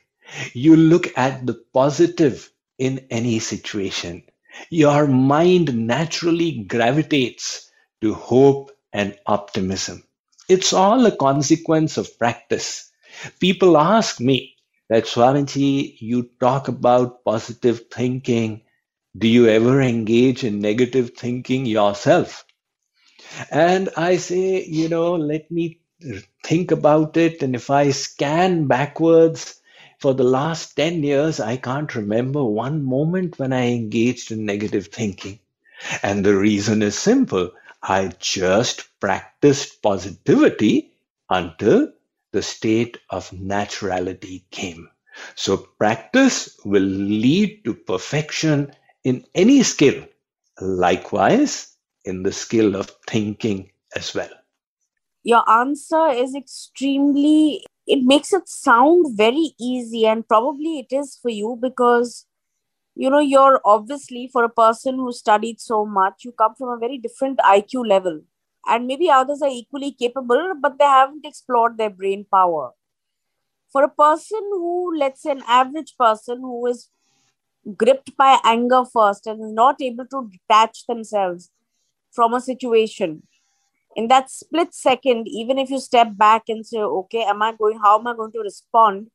you 0.53 0.77
look 0.77 1.17
at 1.17 1.45
the 1.45 1.55
positive 1.73 2.51
in 2.79 3.07
any 3.11 3.39
situation. 3.39 4.23
Your 4.71 5.07
mind 5.07 5.75
naturally 5.87 6.63
gravitates 6.63 7.71
to 8.01 8.13
hope 8.15 8.71
and 8.93 9.17
optimism. 9.27 10.04
It's 10.47 10.73
all 10.73 11.05
a 11.05 11.15
consequence 11.15 11.97
of 11.97 12.17
practice. 12.19 12.91
People 13.39 13.77
ask 13.77 14.19
me 14.19 14.55
that 14.89 15.05
Swamiji, 15.05 15.95
you 15.99 16.29
talk 16.39 16.67
about 16.67 17.23
positive 17.23 17.85
thinking. 17.91 18.61
Do 19.17 19.27
you 19.27 19.47
ever 19.47 19.81
engage 19.81 20.43
in 20.43 20.59
negative 20.59 21.11
thinking 21.17 21.65
yourself? 21.65 22.45
And 23.49 23.89
I 23.97 24.17
say, 24.17 24.65
you 24.65 24.89
know, 24.89 25.15
let 25.15 25.49
me 25.49 25.79
think 26.43 26.71
about 26.71 27.17
it. 27.17 27.41
And 27.41 27.55
if 27.55 27.69
I 27.69 27.91
scan 27.91 28.67
backwards 28.67 29.59
for 29.99 30.13
the 30.13 30.23
last 30.23 30.75
10 30.75 31.03
years, 31.03 31.39
I 31.39 31.57
can't 31.57 31.95
remember 31.95 32.43
one 32.43 32.83
moment 32.83 33.39
when 33.39 33.53
I 33.53 33.71
engaged 33.71 34.31
in 34.31 34.45
negative 34.45 34.87
thinking. 34.87 35.39
And 36.03 36.23
the 36.23 36.35
reason 36.37 36.81
is 36.81 36.97
simple 36.97 37.51
I 37.87 38.07
just 38.19 38.87
practiced 38.99 39.83
positivity 39.83 40.91
until 41.29 41.93
the 42.31 42.41
state 42.41 42.97
of 43.11 43.29
naturality 43.29 44.49
came. 44.49 44.89
So, 45.35 45.57
practice 45.57 46.57
will 46.65 46.81
lead 46.81 47.63
to 47.65 47.75
perfection 47.75 48.73
in 49.03 49.23
any 49.35 49.61
skill, 49.61 50.03
likewise, 50.59 51.77
in 52.03 52.23
the 52.23 52.31
skill 52.31 52.75
of 52.75 52.91
thinking 53.07 53.71
as 53.95 54.15
well. 54.15 54.33
Your 55.23 55.47
answer 55.47 56.09
is 56.09 56.35
extremely, 56.35 57.63
it 57.85 58.03
makes 58.03 58.33
it 58.33 58.49
sound 58.49 59.15
very 59.15 59.53
easy, 59.59 60.07
and 60.07 60.27
probably 60.27 60.79
it 60.79 60.93
is 60.93 61.19
for 61.21 61.29
you 61.29 61.57
because 61.61 62.25
you 62.95 63.09
know 63.09 63.19
you're 63.19 63.59
obviously 63.65 64.29
for 64.31 64.43
a 64.43 64.49
person 64.49 64.95
who 64.95 65.11
studied 65.11 65.59
so 65.59 65.85
much 65.85 66.23
you 66.23 66.31
come 66.31 66.55
from 66.55 66.69
a 66.69 66.77
very 66.77 66.97
different 66.97 67.39
iq 67.39 67.87
level. 67.87 68.21
And 68.67 68.87
maybe 68.87 69.09
others 69.11 69.41
are 69.43 69.49
equally 69.49 69.91
capable 69.91 70.53
but 70.59 70.79
they 70.79 70.85
haven't 70.85 71.25
explored 71.25 71.77
their 71.77 71.89
brain 71.89 72.25
power. 72.31 72.71
For 73.71 73.83
a 73.83 73.89
person 73.89 74.39
who 74.51 74.97
let's 74.97 75.21
say 75.21 75.31
an 75.31 75.43
average 75.47 75.95
person 75.99 76.39
who 76.39 76.65
is 76.67 76.89
gripped 77.77 78.15
by 78.15 78.39
anger 78.43 78.83
first 78.85 79.27
and 79.27 79.43
is 79.43 79.51
not 79.51 79.81
able 79.81 80.05
to 80.07 80.29
detach 80.31 80.85
themselves 80.87 81.51
from 82.11 82.33
a 82.33 82.41
situation 82.41 83.23
in 83.95 84.07
that 84.07 84.29
split 84.29 84.73
second 84.73 85.27
even 85.27 85.57
if 85.57 85.69
you 85.69 85.79
step 85.79 86.09
back 86.15 86.43
and 86.47 86.65
say 86.65 86.79
okay 86.79 87.23
am 87.23 87.41
i 87.41 87.51
going 87.53 87.79
how 87.79 87.97
am 87.99 88.07
i 88.07 88.15
going 88.15 88.31
to 88.31 88.39
respond? 88.39 89.07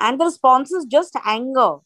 And 0.00 0.20
the 0.20 0.26
response 0.26 0.70
is 0.70 0.84
just 0.84 1.16
anger 1.24 1.78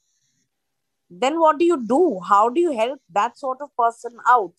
then 1.20 1.40
what 1.40 1.58
do 1.58 1.64
you 1.64 1.84
do? 1.86 2.20
How 2.26 2.48
do 2.48 2.60
you 2.60 2.72
help 2.72 3.00
that 3.12 3.38
sort 3.38 3.58
of 3.60 3.70
person 3.76 4.12
out? 4.28 4.52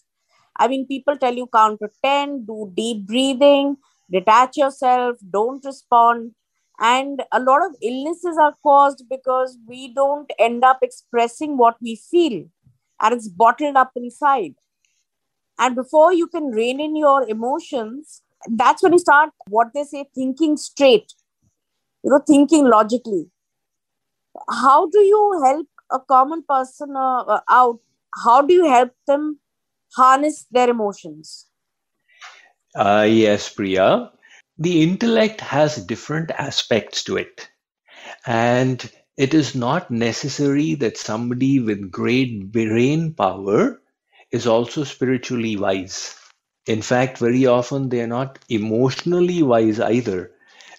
I 0.57 0.67
mean, 0.67 0.85
people 0.85 1.17
tell 1.17 1.33
you 1.33 1.47
count 1.47 1.79
to 1.81 1.89
10, 2.03 2.45
do 2.45 2.71
deep 2.75 3.07
breathing, 3.07 3.77
detach 4.11 4.57
yourself, 4.57 5.17
don't 5.31 5.63
respond. 5.65 6.33
And 6.79 7.23
a 7.31 7.39
lot 7.39 7.65
of 7.65 7.75
illnesses 7.81 8.37
are 8.39 8.55
caused 8.61 9.05
because 9.09 9.57
we 9.67 9.93
don't 9.93 10.29
end 10.39 10.63
up 10.63 10.79
expressing 10.81 11.57
what 11.57 11.77
we 11.81 11.95
feel 11.95 12.45
and 13.01 13.13
it's 13.13 13.27
bottled 13.27 13.75
up 13.75 13.91
inside. 13.95 14.55
And 15.59 15.75
before 15.75 16.13
you 16.13 16.27
can 16.27 16.47
rein 16.47 16.79
in 16.79 16.95
your 16.95 17.27
emotions, 17.27 18.21
that's 18.47 18.81
when 18.81 18.93
you 18.93 18.99
start 18.99 19.29
what 19.47 19.67
they 19.73 19.83
say 19.83 20.05
thinking 20.15 20.57
straight, 20.57 21.13
you 22.03 22.09
know, 22.09 22.21
thinking 22.25 22.65
logically. 22.65 23.29
How 24.49 24.87
do 24.89 24.99
you 24.99 25.41
help 25.45 25.67
a 25.91 25.99
common 25.99 26.43
person 26.43 26.95
uh, 26.95 27.23
uh, 27.23 27.41
out, 27.49 27.79
how 28.23 28.41
do 28.41 28.53
you 28.53 28.65
help 28.65 28.91
them 29.07 29.39
harness 29.95 30.45
their 30.51 30.69
emotions? 30.69 31.47
Uh, 32.75 33.07
yes, 33.09 33.49
Priya. 33.49 34.11
The 34.57 34.81
intellect 34.83 35.41
has 35.41 35.77
different 35.85 36.31
aspects 36.31 37.03
to 37.05 37.17
it. 37.17 37.49
And 38.25 38.89
it 39.17 39.33
is 39.33 39.55
not 39.55 39.91
necessary 39.91 40.75
that 40.75 40.97
somebody 40.97 41.59
with 41.59 41.91
great 41.91 42.51
brain 42.51 43.13
power 43.13 43.81
is 44.31 44.47
also 44.47 44.83
spiritually 44.83 45.57
wise. 45.57 46.15
In 46.67 46.81
fact, 46.81 47.17
very 47.17 47.45
often 47.45 47.89
they 47.89 48.01
are 48.01 48.07
not 48.07 48.39
emotionally 48.49 49.43
wise 49.43 49.79
either. 49.79 50.31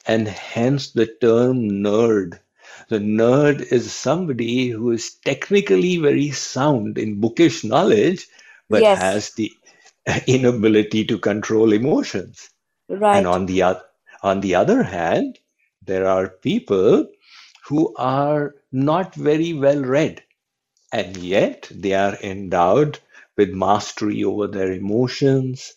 And 0.07 0.29
hence 0.29 0.91
the 0.93 1.07
term 1.07 1.71
nerd 1.71 2.41
the 2.89 2.99
nerd 2.99 3.61
is 3.73 3.93
somebody 3.93 4.69
who 4.69 4.91
is 4.91 5.15
technically 5.25 5.97
very 5.99 6.31
sound 6.31 6.99
in 6.99 7.21
bookish 7.21 7.65
knowledge, 7.65 8.27
but 8.69 8.83
yes. 8.83 9.01
has 9.01 9.31
the 9.33 9.53
inability 10.27 11.05
to 11.07 11.19
control 11.19 11.73
emotions. 11.73 12.51
Right. 12.89 13.19
And 13.19 13.27
on 13.27 13.47
the, 13.47 13.81
on 14.23 14.41
the 14.41 14.55
other 14.57 14.83
hand, 14.83 15.39
there 15.83 16.07
are 16.07 16.29
people 16.29 17.09
who 17.67 17.95
are 17.97 18.55
not 18.73 19.15
very 19.15 19.53
well 19.55 19.83
read, 19.83 20.23
and 20.93 21.17
yet 21.17 21.69
they 21.71 21.95
are 21.95 22.17
endowed 22.23 22.99
with 23.37 23.51
mastery 23.51 24.25
over 24.25 24.47
their 24.47 24.73
emotions, 24.73 25.75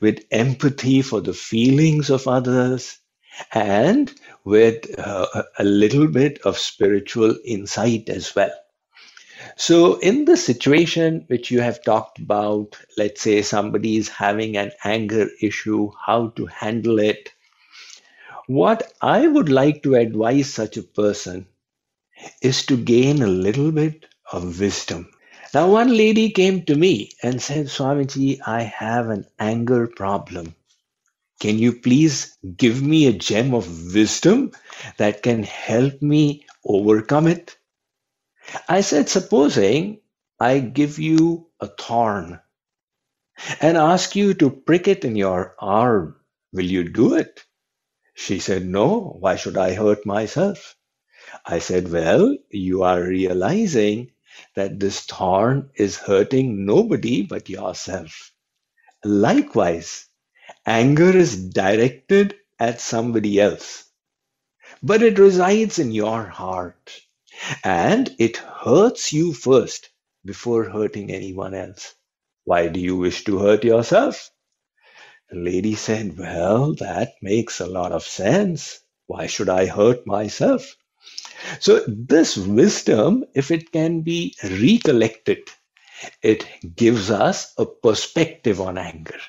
with 0.00 0.24
empathy 0.30 1.02
for 1.02 1.20
the 1.20 1.34
feelings 1.34 2.10
of 2.10 2.28
others, 2.28 2.98
and 3.52 4.12
with 4.44 4.98
uh, 4.98 5.44
a 5.58 5.64
little 5.64 6.06
bit 6.08 6.40
of 6.44 6.58
spiritual 6.58 7.36
insight 7.44 8.08
as 8.08 8.34
well. 8.34 8.52
So, 9.56 9.96
in 9.98 10.26
the 10.26 10.36
situation 10.36 11.24
which 11.26 11.50
you 11.50 11.60
have 11.60 11.82
talked 11.82 12.20
about, 12.20 12.76
let's 12.96 13.20
say 13.22 13.42
somebody 13.42 13.96
is 13.96 14.08
having 14.08 14.56
an 14.56 14.70
anger 14.84 15.28
issue, 15.40 15.90
how 16.06 16.28
to 16.36 16.46
handle 16.46 17.00
it, 17.00 17.30
what 18.46 18.92
I 19.00 19.26
would 19.26 19.48
like 19.48 19.82
to 19.82 19.96
advise 19.96 20.52
such 20.54 20.76
a 20.76 20.82
person 20.82 21.46
is 22.42 22.66
to 22.66 22.76
gain 22.76 23.22
a 23.22 23.26
little 23.26 23.72
bit 23.72 24.06
of 24.32 24.60
wisdom. 24.60 25.08
Now, 25.54 25.68
one 25.70 25.96
lady 25.96 26.30
came 26.30 26.64
to 26.66 26.76
me 26.76 27.10
and 27.22 27.42
said, 27.42 27.66
Swamiji, 27.66 28.40
I 28.46 28.62
have 28.62 29.10
an 29.10 29.26
anger 29.38 29.86
problem. 29.88 30.54
Can 31.40 31.58
you 31.58 31.80
please 31.80 32.36
give 32.56 32.82
me 32.82 33.06
a 33.06 33.12
gem 33.12 33.54
of 33.54 33.94
wisdom 33.94 34.52
that 34.98 35.22
can 35.22 35.44
help 35.44 36.02
me 36.02 36.46
overcome 36.64 37.28
it? 37.28 37.56
I 38.68 38.82
said, 38.82 39.08
Supposing 39.08 40.00
I 40.40 40.58
give 40.60 40.98
you 40.98 41.48
a 41.60 41.68
thorn 41.68 42.40
and 43.60 43.76
ask 43.76 44.14
you 44.16 44.34
to 44.34 44.50
prick 44.50 44.88
it 44.88 45.04
in 45.04 45.16
your 45.16 45.56
arm, 45.58 46.16
will 46.52 46.64
you 46.66 46.88
do 46.88 47.14
it? 47.14 47.44
She 48.14 48.40
said, 48.40 48.66
No, 48.66 49.16
why 49.20 49.36
should 49.36 49.56
I 49.56 49.74
hurt 49.74 50.06
myself? 50.06 50.76
I 51.46 51.60
said, 51.60 51.90
Well, 51.92 52.36
you 52.50 52.82
are 52.84 53.02
realizing 53.02 54.12
that 54.56 54.80
this 54.80 55.00
thorn 55.02 55.70
is 55.76 55.96
hurting 55.96 56.66
nobody 56.66 57.22
but 57.22 57.48
yourself. 57.48 58.32
Likewise, 59.04 60.06
Anger 60.66 61.16
is 61.16 61.48
directed 61.48 62.36
at 62.58 62.78
somebody 62.80 63.40
else, 63.40 63.84
but 64.82 65.02
it 65.02 65.18
resides 65.18 65.78
in 65.78 65.92
your 65.92 66.24
heart 66.26 66.92
and 67.64 68.14
it 68.18 68.36
hurts 68.38 69.12
you 69.12 69.32
first 69.34 69.90
before 70.24 70.64
hurting 70.70 71.10
anyone 71.12 71.54
else. 71.54 71.94
Why 72.44 72.68
do 72.68 72.80
you 72.80 72.96
wish 72.96 73.24
to 73.24 73.38
hurt 73.38 73.64
yourself? 73.64 74.30
The 75.30 75.36
lady 75.36 75.74
said, 75.74 76.16
Well, 76.18 76.74
that 76.76 77.12
makes 77.20 77.60
a 77.60 77.66
lot 77.66 77.92
of 77.92 78.02
sense. 78.04 78.80
Why 79.06 79.26
should 79.26 79.50
I 79.50 79.66
hurt 79.66 80.06
myself? 80.06 80.76
So, 81.60 81.84
this 81.88 82.36
wisdom, 82.36 83.24
if 83.34 83.50
it 83.50 83.72
can 83.72 84.02
be 84.02 84.34
recollected, 84.44 85.48
it 86.22 86.46
gives 86.76 87.10
us 87.10 87.52
a 87.58 87.66
perspective 87.66 88.60
on 88.60 88.78
anger. 88.78 89.20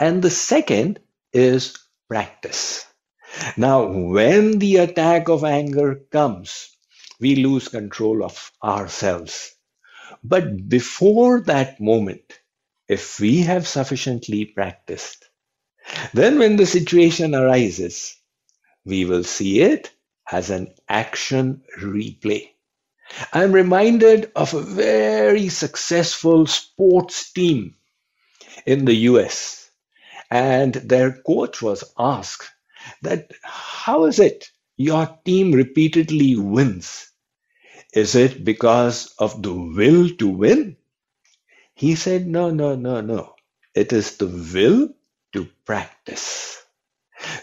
And 0.00 0.22
the 0.22 0.30
second 0.30 1.00
is 1.32 1.76
practice. 2.08 2.86
Now, 3.56 3.86
when 3.86 4.58
the 4.58 4.76
attack 4.78 5.28
of 5.28 5.44
anger 5.44 5.96
comes, 6.12 6.70
we 7.20 7.36
lose 7.36 7.68
control 7.68 8.24
of 8.24 8.52
ourselves. 8.62 9.54
But 10.24 10.68
before 10.68 11.42
that 11.42 11.80
moment, 11.80 12.40
if 12.88 13.20
we 13.20 13.42
have 13.42 13.66
sufficiently 13.66 14.44
practiced, 14.46 15.28
then 16.14 16.38
when 16.38 16.56
the 16.56 16.66
situation 16.66 17.34
arises, 17.34 18.16
we 18.84 19.04
will 19.04 19.24
see 19.24 19.60
it 19.60 19.90
as 20.30 20.50
an 20.50 20.74
action 20.88 21.62
replay. 21.78 22.50
I'm 23.32 23.52
reminded 23.52 24.32
of 24.36 24.54
a 24.54 24.62
very 24.62 25.48
successful 25.48 26.46
sports 26.46 27.32
team 27.32 27.76
in 28.66 28.84
the 28.86 28.94
US, 29.12 29.63
and 30.34 30.74
their 30.74 31.12
coach 31.12 31.62
was 31.62 31.84
asked 31.98 32.50
that 33.02 33.32
how 33.44 34.06
is 34.06 34.20
it 34.20 34.50
your 34.76 35.06
team 35.24 35.52
repeatedly 35.52 36.36
wins? 36.36 37.10
Is 37.94 38.14
it 38.14 38.44
because 38.44 39.14
of 39.18 39.42
the 39.42 39.54
will 39.54 40.10
to 40.18 40.28
win? 40.28 40.76
He 41.74 41.96
said, 41.96 42.26
No, 42.26 42.50
no, 42.50 42.76
no, 42.76 43.00
no. 43.02 43.36
It 43.74 43.92
is 43.92 44.18
the 44.18 44.28
will 44.28 44.90
to 45.34 45.48
practice. 45.66 46.62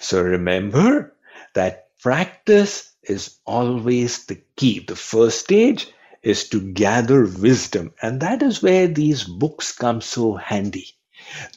So 0.02 0.22
remember 0.24 1.16
that 1.56 1.90
practice 2.00 2.94
is 3.04 3.38
always 3.46 4.26
the 4.28 4.42
key. 4.58 4.80
The 4.80 4.96
first 4.98 5.40
stage 5.42 5.88
is 6.24 6.50
to 6.50 6.62
gather 6.74 7.24
wisdom, 7.26 7.94
and 8.02 8.22
that 8.22 8.44
is 8.44 8.64
where 8.64 8.88
these 8.88 9.24
books 9.26 9.74
come 9.74 10.02
so 10.02 10.36
handy. 10.36 10.88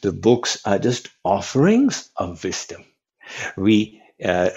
The 0.01 0.13
books 0.13 0.59
are 0.65 0.79
just 0.79 1.09
offerings 1.23 2.09
of 2.17 2.43
wisdom. 2.43 2.85
We 3.57 4.01
uh, 4.23 4.51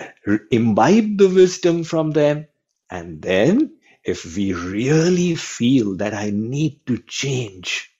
imbibe 0.50 1.18
the 1.18 1.28
wisdom 1.28 1.84
from 1.84 2.12
them, 2.12 2.46
and 2.90 3.22
then 3.22 3.78
if 4.04 4.36
we 4.36 4.54
really 4.54 5.34
feel 5.36 5.96
that 5.96 6.14
I 6.14 6.30
need 6.30 6.86
to 6.86 6.98
change, 6.98 7.90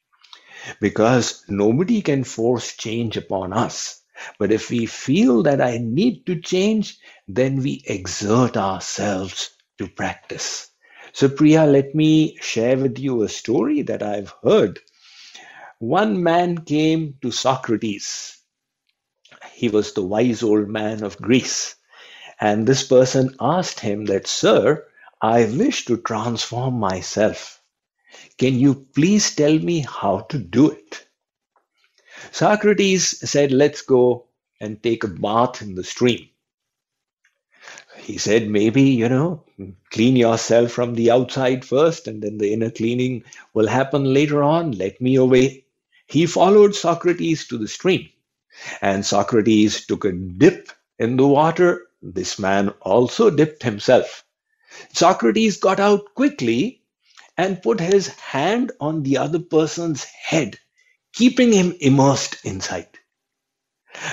because 0.81 1.45
nobody 1.49 2.03
can 2.03 2.25
force 2.25 2.77
change 2.77 3.17
upon 3.17 3.53
us. 3.53 4.03
But 4.39 4.53
if 4.53 4.71
we 4.71 4.87
feel 4.87 5.45
that 5.45 5.61
I 5.61 5.79
need 5.79 6.27
to 6.27 6.41
change, 6.41 6.99
then 7.29 7.63
we 7.63 7.83
exert 7.87 8.57
ourselves 8.57 9.51
to 9.79 9.89
practice. 9.89 10.71
So, 11.13 11.29
Priya, 11.29 11.67
let 11.67 11.95
me 11.95 12.37
share 12.41 12.77
with 12.79 12.99
you 12.99 13.23
a 13.23 13.29
story 13.29 13.83
that 13.83 14.03
I've 14.03 14.35
heard. 14.43 14.81
One 15.81 16.25
man 16.25 16.59
came 16.65 17.19
to 17.23 17.31
Socrates. 17.31 18.39
He 19.53 19.69
was 19.69 19.93
the 19.93 20.03
wise 20.03 20.43
old 20.43 20.69
man 20.69 21.05
of 21.05 21.19
Greece. 21.19 21.77
And 22.41 22.67
this 22.67 22.85
person 22.85 23.37
asked 23.41 23.79
him 23.81 24.07
that, 24.07 24.27
Sir, 24.27 24.87
I 25.23 25.45
wish 25.45 25.85
to 25.85 25.97
transform 25.97 26.81
myself. 26.81 27.63
Can 28.39 28.59
you 28.59 28.87
please 28.95 29.35
tell 29.37 29.57
me 29.57 29.87
how 29.89 30.21
to 30.31 30.39
do 30.39 30.71
it? 30.71 31.07
Socrates 32.33 33.31
said, 33.31 33.53
Let's 33.53 33.83
go 33.83 34.27
and 34.61 34.83
take 34.83 35.05
a 35.05 35.09
bath 35.09 35.63
in 35.63 35.77
the 35.77 35.85
stream. 35.85 36.29
He 37.99 38.19
said, 38.19 38.49
Maybe, 38.49 38.83
you 38.83 39.09
know, 39.09 39.45
clean 39.91 40.17
yourself 40.17 40.73
from 40.73 40.95
the 40.95 41.13
outside 41.13 41.65
first, 41.65 42.09
and 42.09 42.21
then 42.23 42.39
the 42.39 42.53
inner 42.53 42.71
cleaning 42.71 43.23
will 43.55 43.69
happen 43.69 44.13
later 44.13 44.43
on. 44.43 44.73
Let 44.73 45.01
me 45.01 45.15
away. 45.17 45.67
He 46.09 46.27
followed 46.27 46.75
Socrates 46.75 47.47
to 47.49 47.59
the 47.59 47.69
stream, 47.69 48.09
and 48.81 49.05
Socrates 49.05 49.87
took 49.87 50.07
a 50.07 50.13
dip 50.13 50.73
in 50.99 51.17
the 51.19 51.29
water. 51.29 51.87
This 52.01 52.39
man 52.39 52.71
also 52.81 53.29
dipped 53.31 53.63
himself. 53.63 54.25
Socrates 54.95 55.59
got 55.59 55.81
out 55.81 56.15
quickly 56.15 56.83
and 57.37 57.63
put 57.63 57.81
his 57.81 58.09
hand 58.09 58.73
on 58.81 59.03
the 59.03 59.19
other 59.19 59.39
person's 59.39 60.05
head, 60.05 60.59
keeping 61.13 61.53
him 61.53 61.77
immersed 61.79 62.39
inside. 62.45 62.89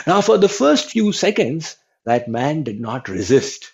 Now, 0.05 0.19
for 0.19 0.37
the 0.37 0.49
first 0.49 0.91
few 0.91 1.13
seconds, 1.13 1.77
that 2.05 2.27
man 2.27 2.63
did 2.63 2.81
not 2.81 3.07
resist 3.07 3.71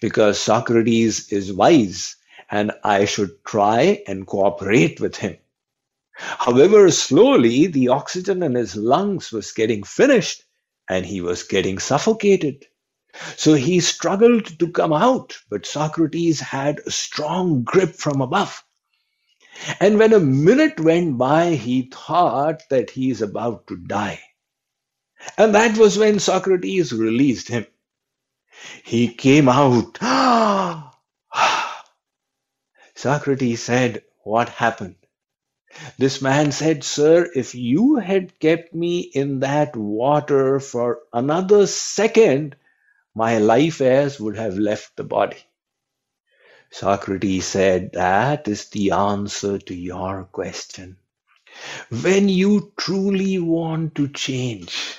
because 0.00 0.40
Socrates 0.40 1.32
is 1.32 1.52
wise 1.52 2.16
and 2.50 2.72
I 2.82 3.04
should 3.04 3.44
try 3.44 4.02
and 4.08 4.26
cooperate 4.26 5.00
with 5.00 5.16
him. 5.16 5.38
However, 6.14 6.90
slowly 6.90 7.66
the 7.66 7.88
oxygen 7.88 8.42
in 8.42 8.54
his 8.54 8.76
lungs 8.76 9.32
was 9.32 9.52
getting 9.52 9.82
finished 9.82 10.44
and 10.88 11.06
he 11.06 11.20
was 11.20 11.42
getting 11.42 11.78
suffocated. 11.78 12.66
So 13.36 13.54
he 13.54 13.80
struggled 13.80 14.58
to 14.58 14.68
come 14.72 14.92
out, 14.92 15.38
but 15.50 15.66
Socrates 15.66 16.40
had 16.40 16.80
a 16.86 16.90
strong 16.90 17.62
grip 17.62 17.94
from 17.94 18.20
above. 18.20 18.64
And 19.80 19.98
when 19.98 20.12
a 20.12 20.20
minute 20.20 20.80
went 20.80 21.18
by, 21.18 21.54
he 21.54 21.90
thought 21.92 22.62
that 22.70 22.90
he 22.90 23.10
is 23.10 23.22
about 23.22 23.66
to 23.68 23.76
die. 23.76 24.20
And 25.38 25.54
that 25.54 25.78
was 25.78 25.98
when 25.98 26.18
Socrates 26.18 26.92
released 26.92 27.48
him. 27.48 27.66
He 28.84 29.12
came 29.12 29.48
out. 29.48 29.98
Socrates 32.94 33.62
said, 33.62 34.04
What 34.24 34.48
happened? 34.48 34.96
This 35.98 36.22
man 36.22 36.52
said, 36.52 36.84
Sir, 36.84 37.30
if 37.34 37.54
you 37.54 37.96
had 37.96 38.38
kept 38.38 38.74
me 38.74 39.00
in 39.00 39.40
that 39.40 39.76
water 39.76 40.60
for 40.60 41.00
another 41.12 41.66
second, 41.66 42.56
my 43.14 43.38
life 43.38 43.80
airs 43.80 44.20
would 44.20 44.36
have 44.36 44.58
left 44.58 44.96
the 44.96 45.04
body. 45.04 45.38
Socrates 46.70 47.46
said, 47.46 47.92
That 47.92 48.48
is 48.48 48.68
the 48.70 48.92
answer 48.92 49.58
to 49.58 49.74
your 49.74 50.24
question. 50.24 50.96
When 51.90 52.28
you 52.28 52.72
truly 52.76 53.38
want 53.38 53.94
to 53.96 54.08
change, 54.08 54.98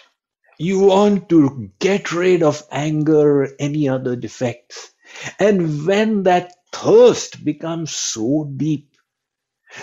you 0.60 0.80
want 0.82 1.30
to 1.30 1.72
get 1.80 2.12
rid 2.14 2.44
of 2.44 2.64
anger 2.72 3.44
or 3.44 3.50
any 3.60 3.90
other 3.90 4.16
defects. 4.16 4.92
And 5.40 5.86
when 5.86 6.24
that 6.24 6.54
thirst 6.72 7.44
becomes 7.44 7.96
so 7.96 8.46
deep 8.58 8.93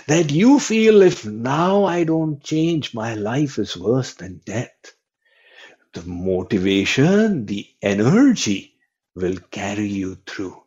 that 0.07 0.31
you 0.31 0.59
feel 0.59 1.03
if 1.03 1.25
now 1.25 1.85
I 1.85 2.05
don't 2.05 2.43
change, 2.43 2.95
my 2.95 3.15
life 3.15 3.59
is 3.59 3.77
worse 3.77 4.15
than 4.15 4.41
death, 4.45 4.95
the 5.93 6.03
motivation, 6.03 7.47
the 7.47 7.67
energy 7.83 8.75
will 9.15 9.37
carry 9.51 9.89
you 9.89 10.17
through. 10.27 10.63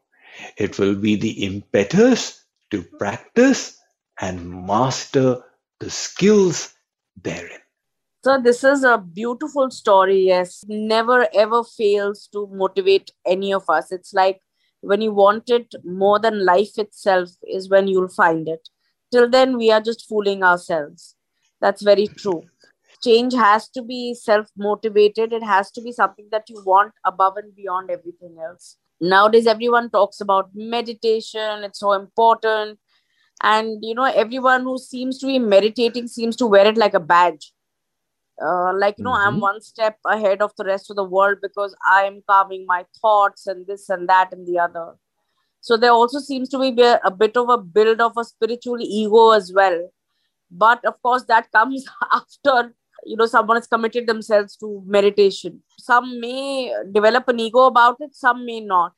It 0.57 0.79
will 0.79 0.95
be 0.95 1.15
the 1.15 1.45
impetus 1.45 2.43
to 2.71 2.81
practice 2.81 3.77
and 4.19 4.65
master 4.65 5.43
the 5.79 5.89
skills 5.89 6.73
therein. 7.21 7.59
So 8.23 8.39
this 8.41 8.63
is 8.63 8.83
a 8.83 8.97
beautiful 8.97 9.69
story. 9.69 10.27
Yes, 10.27 10.63
never 10.67 11.27
ever 11.33 11.63
fails 11.63 12.27
to 12.31 12.47
motivate 12.51 13.11
any 13.25 13.53
of 13.53 13.69
us. 13.69 13.91
It's 13.91 14.13
like 14.13 14.39
when 14.81 15.01
you 15.01 15.13
want 15.13 15.49
it 15.49 15.73
more 15.83 16.19
than 16.19 16.45
life 16.45 16.77
itself 16.77 17.29
is 17.47 17.69
when 17.69 17.87
you'll 17.87 18.07
find 18.09 18.47
it. 18.47 18.69
Till 19.13 19.29
then, 19.29 19.57
we 19.57 19.69
are 19.69 19.79
just 19.79 20.07
fooling 20.09 20.41
ourselves. 20.41 21.15
That's 21.61 21.83
very 21.83 22.07
true. 22.07 22.41
Change 23.03 23.33
has 23.35 23.69
to 23.69 23.83
be 23.83 24.15
self 24.15 24.47
motivated 24.57 25.33
it 25.33 25.43
has 25.43 25.69
to 25.71 25.81
be 25.81 25.91
something 25.91 26.29
that 26.31 26.49
you 26.49 26.63
want 26.65 26.93
above 27.05 27.37
and 27.37 27.55
beyond 27.55 27.91
everything 27.91 28.37
else. 28.43 28.77
Nowadays 28.99 29.45
everyone 29.45 29.91
talks 29.91 30.19
about 30.19 30.49
meditation. 30.55 31.63
It's 31.63 31.79
so 31.79 31.91
important. 31.91 32.79
And 33.43 33.83
you 33.83 33.93
know 33.93 34.05
everyone 34.05 34.63
who 34.63 34.79
seems 34.79 35.19
to 35.19 35.27
be 35.27 35.37
meditating 35.37 36.07
seems 36.07 36.35
to 36.37 36.47
wear 36.47 36.65
it 36.65 36.77
like 36.77 36.95
a 36.95 36.99
badge. 36.99 37.53
Uh, 38.41 38.73
like 38.73 38.97
you 38.97 39.03
know 39.03 39.11
mm-hmm. 39.11 39.27
i'm 39.27 39.39
one 39.39 39.61
step 39.61 39.97
ahead 40.07 40.41
of 40.41 40.51
the 40.57 40.63
rest 40.63 40.89
of 40.89 40.95
the 40.95 41.03
world 41.03 41.37
because 41.39 41.75
i'm 41.85 42.23
calming 42.27 42.65
my 42.65 42.83
thoughts 42.99 43.45
and 43.45 43.67
this 43.67 43.89
and 43.89 44.09
that 44.09 44.33
and 44.33 44.47
the 44.47 44.57
other 44.57 44.95
so 45.63 45.77
there 45.77 45.91
also 45.91 46.19
seems 46.19 46.49
to 46.49 46.59
be 46.59 46.81
a 46.81 47.09
bit 47.09 47.37
of 47.37 47.47
a 47.47 47.57
build 47.57 48.01
of 48.01 48.17
a 48.17 48.25
spiritual 48.25 48.81
ego 48.81 49.31
as 49.31 49.53
well. 49.53 49.89
But 50.51 50.83
of 50.83 51.01
course 51.01 51.23
that 51.29 51.49
comes 51.53 51.85
after 52.11 52.73
you 53.05 53.15
know 53.15 53.25
someone 53.25 53.55
has 53.57 53.67
committed 53.67 54.05
themselves 54.05 54.57
to 54.57 54.83
meditation. 54.85 55.63
Some 55.79 56.19
may 56.19 56.73
develop 56.91 57.29
an 57.29 57.39
ego 57.39 57.63
about 57.67 57.95
it 58.01 58.13
some 58.13 58.45
may 58.45 58.59
not. 58.59 58.91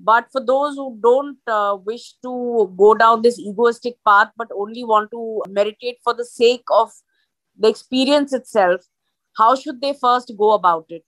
But 0.00 0.26
for 0.32 0.44
those 0.44 0.74
who 0.74 0.98
don't 1.00 1.38
uh, 1.46 1.76
wish 1.84 2.14
to 2.24 2.74
go 2.76 2.94
down 2.94 3.22
this 3.22 3.38
egoistic 3.38 3.94
path 4.04 4.32
but 4.36 4.48
only 4.52 4.82
want 4.82 5.12
to 5.12 5.42
meditate 5.48 5.98
for 6.02 6.12
the 6.12 6.24
sake 6.24 6.64
of 6.72 6.90
the 7.56 7.68
experience 7.68 8.32
itself 8.32 8.80
how 9.36 9.54
should 9.54 9.80
they 9.80 9.92
first 9.92 10.32
go 10.36 10.50
about 10.54 10.86
it? 10.88 11.04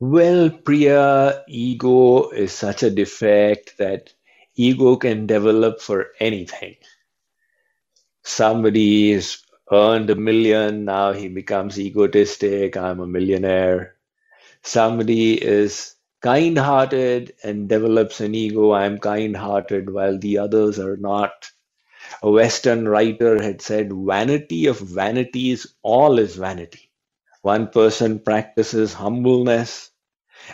Well 0.00 0.48
priya 0.48 1.44
ego 1.48 2.30
is 2.30 2.52
such 2.52 2.82
a 2.82 2.90
defect 2.90 3.76
that 3.76 4.14
ego 4.56 4.96
can 4.96 5.26
develop 5.26 5.80
for 5.80 6.08
anything. 6.20 6.76
Somebody 8.24 9.12
is 9.12 9.42
earned 9.72 10.10
a 10.10 10.16
million, 10.16 10.84
now 10.84 11.12
he 11.12 11.28
becomes 11.28 11.78
egotistic, 11.78 12.76
I'm 12.76 13.00
a 13.00 13.06
millionaire. 13.06 13.96
Somebody 14.62 15.34
is 15.42 15.96
kind 16.22 16.58
hearted 16.58 17.34
and 17.44 17.68
develops 17.68 18.20
an 18.20 18.34
ego, 18.34 18.72
I'm 18.72 18.98
kind 18.98 19.36
hearted, 19.36 19.90
while 19.90 20.18
the 20.18 20.38
others 20.38 20.78
are 20.78 20.96
not. 20.98 21.50
A 22.22 22.30
Western 22.30 22.88
writer 22.88 23.42
had 23.42 23.62
said, 23.62 23.92
Vanity 23.92 24.66
of 24.66 24.80
vanities, 24.80 25.66
all 25.82 26.18
is 26.18 26.36
vanity. 26.36 26.90
One 27.42 27.68
person 27.68 28.20
practices 28.20 28.94
humbleness 28.94 29.91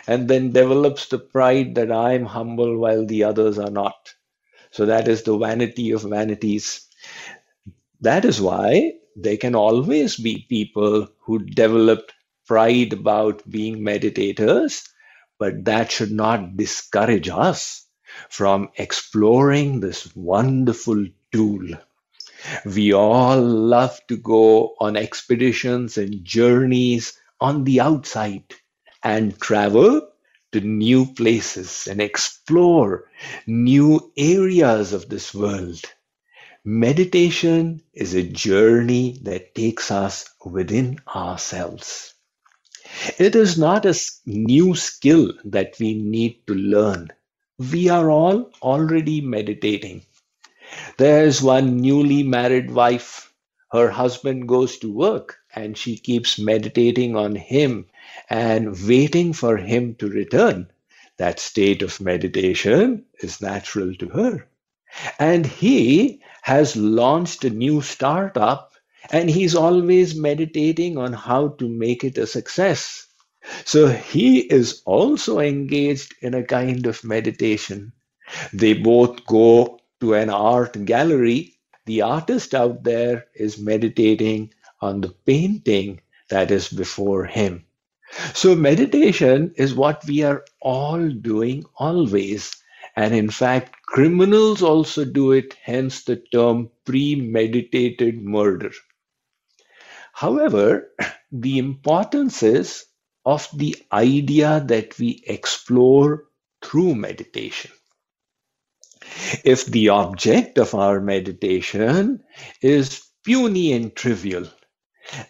and 0.07 0.27
then 0.27 0.51
develops 0.51 1.07
the 1.07 1.19
pride 1.19 1.75
that 1.75 1.91
I'm 1.91 2.25
humble 2.25 2.77
while 2.77 3.05
the 3.05 3.23
others 3.23 3.59
are 3.59 3.71
not. 3.71 4.13
So 4.71 4.85
that 4.85 5.07
is 5.07 5.23
the 5.23 5.37
vanity 5.37 5.91
of 5.91 6.03
vanities. 6.03 6.87
That 8.01 8.25
is 8.25 8.41
why 8.41 8.93
there 9.15 9.37
can 9.37 9.55
always 9.55 10.15
be 10.17 10.45
people 10.49 11.07
who 11.19 11.39
develop 11.39 12.11
pride 12.47 12.93
about 12.93 13.47
being 13.49 13.79
meditators, 13.79 14.87
but 15.37 15.65
that 15.65 15.91
should 15.91 16.11
not 16.11 16.57
discourage 16.57 17.29
us 17.29 17.85
from 18.29 18.69
exploring 18.77 19.79
this 19.79 20.13
wonderful 20.15 21.05
tool. 21.31 21.67
We 22.65 22.93
all 22.93 23.41
love 23.41 23.99
to 24.07 24.17
go 24.17 24.75
on 24.79 24.95
expeditions 24.95 25.97
and 25.97 26.23
journeys 26.23 27.19
on 27.41 27.65
the 27.65 27.81
outside 27.81 28.45
and 29.03 29.39
travel 29.39 30.09
to 30.51 30.61
new 30.61 31.05
places 31.13 31.87
and 31.87 32.01
explore 32.01 33.09
new 33.47 34.11
areas 34.17 34.93
of 34.93 35.09
this 35.09 35.33
world. 35.33 35.81
Meditation 36.65 37.81
is 37.93 38.13
a 38.13 38.23
journey 38.23 39.19
that 39.23 39.55
takes 39.55 39.91
us 39.91 40.29
within 40.45 40.99
ourselves. 41.15 42.13
It 43.19 43.35
is 43.35 43.57
not 43.57 43.85
a 43.85 43.93
new 44.25 44.75
skill 44.75 45.33
that 45.45 45.77
we 45.79 45.93
need 45.93 46.47
to 46.47 46.55
learn. 46.55 47.09
We 47.59 47.89
are 47.89 48.09
all 48.09 48.51
already 48.61 49.21
meditating. 49.21 50.05
There's 50.97 51.41
one 51.41 51.77
newly 51.77 52.23
married 52.23 52.69
wife. 52.71 53.33
Her 53.71 53.89
husband 53.89 54.47
goes 54.47 54.77
to 54.79 54.91
work 54.93 55.37
and 55.55 55.77
she 55.77 55.97
keeps 55.97 56.37
meditating 56.39 57.15
on 57.15 57.35
him 57.35 57.87
and 58.29 58.75
waiting 58.87 59.33
for 59.33 59.57
him 59.57 59.95
to 59.95 60.09
return. 60.09 60.69
That 61.17 61.39
state 61.39 61.81
of 61.81 61.99
meditation 62.01 63.05
is 63.19 63.41
natural 63.41 63.95
to 63.95 64.09
her. 64.09 64.47
And 65.19 65.45
he 65.45 66.21
has 66.41 66.75
launched 66.75 67.43
a 67.43 67.49
new 67.49 67.81
startup 67.81 68.73
and 69.11 69.29
he's 69.29 69.55
always 69.55 70.15
meditating 70.15 70.97
on 70.97 71.13
how 71.13 71.49
to 71.59 71.69
make 71.69 72.03
it 72.03 72.17
a 72.17 72.27
success. 72.27 73.07
So 73.65 73.87
he 73.87 74.39
is 74.39 74.81
also 74.85 75.39
engaged 75.39 76.15
in 76.21 76.33
a 76.33 76.43
kind 76.43 76.85
of 76.87 77.03
meditation. 77.03 77.93
They 78.53 78.73
both 78.73 79.25
go 79.25 79.79
to 80.01 80.13
an 80.13 80.29
art 80.29 80.85
gallery. 80.85 81.55
The 81.85 82.01
artist 82.03 82.53
out 82.53 82.83
there 82.83 83.27
is 83.35 83.57
meditating 83.57 84.53
on 84.81 85.01
the 85.01 85.09
painting 85.09 86.01
that 86.29 86.51
is 86.51 86.69
before 86.69 87.25
him. 87.25 87.65
So, 88.33 88.55
meditation 88.55 89.53
is 89.57 89.73
what 89.73 90.05
we 90.07 90.23
are 90.23 90.45
all 90.61 91.09
doing 91.09 91.65
always. 91.75 92.55
And 92.95 93.13
in 93.15 93.29
fact, 93.29 93.75
criminals 93.85 94.61
also 94.63 95.05
do 95.05 95.31
it, 95.31 95.55
hence 95.63 96.03
the 96.03 96.17
term 96.17 96.69
premeditated 96.85 98.21
murder. 98.21 98.71
However, 100.13 100.91
the 101.31 101.57
importance 101.57 102.43
is 102.43 102.85
of 103.25 103.47
the 103.53 103.75
idea 103.91 104.63
that 104.67 104.97
we 104.99 105.23
explore 105.27 106.25
through 106.61 106.95
meditation. 106.95 107.71
If 109.43 109.65
the 109.65 109.89
object 109.89 110.57
of 110.57 110.75
our 110.75 111.01
meditation 111.01 112.23
is 112.61 113.01
puny 113.23 113.73
and 113.73 113.95
trivial, 113.95 114.47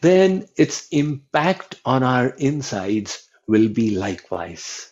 then 0.02 0.48
its 0.58 0.88
impact 0.92 1.76
on 1.86 2.04
our 2.04 2.30
insides 2.30 3.28
will 3.48 3.70
be 3.70 3.92
likewise. 3.92 4.92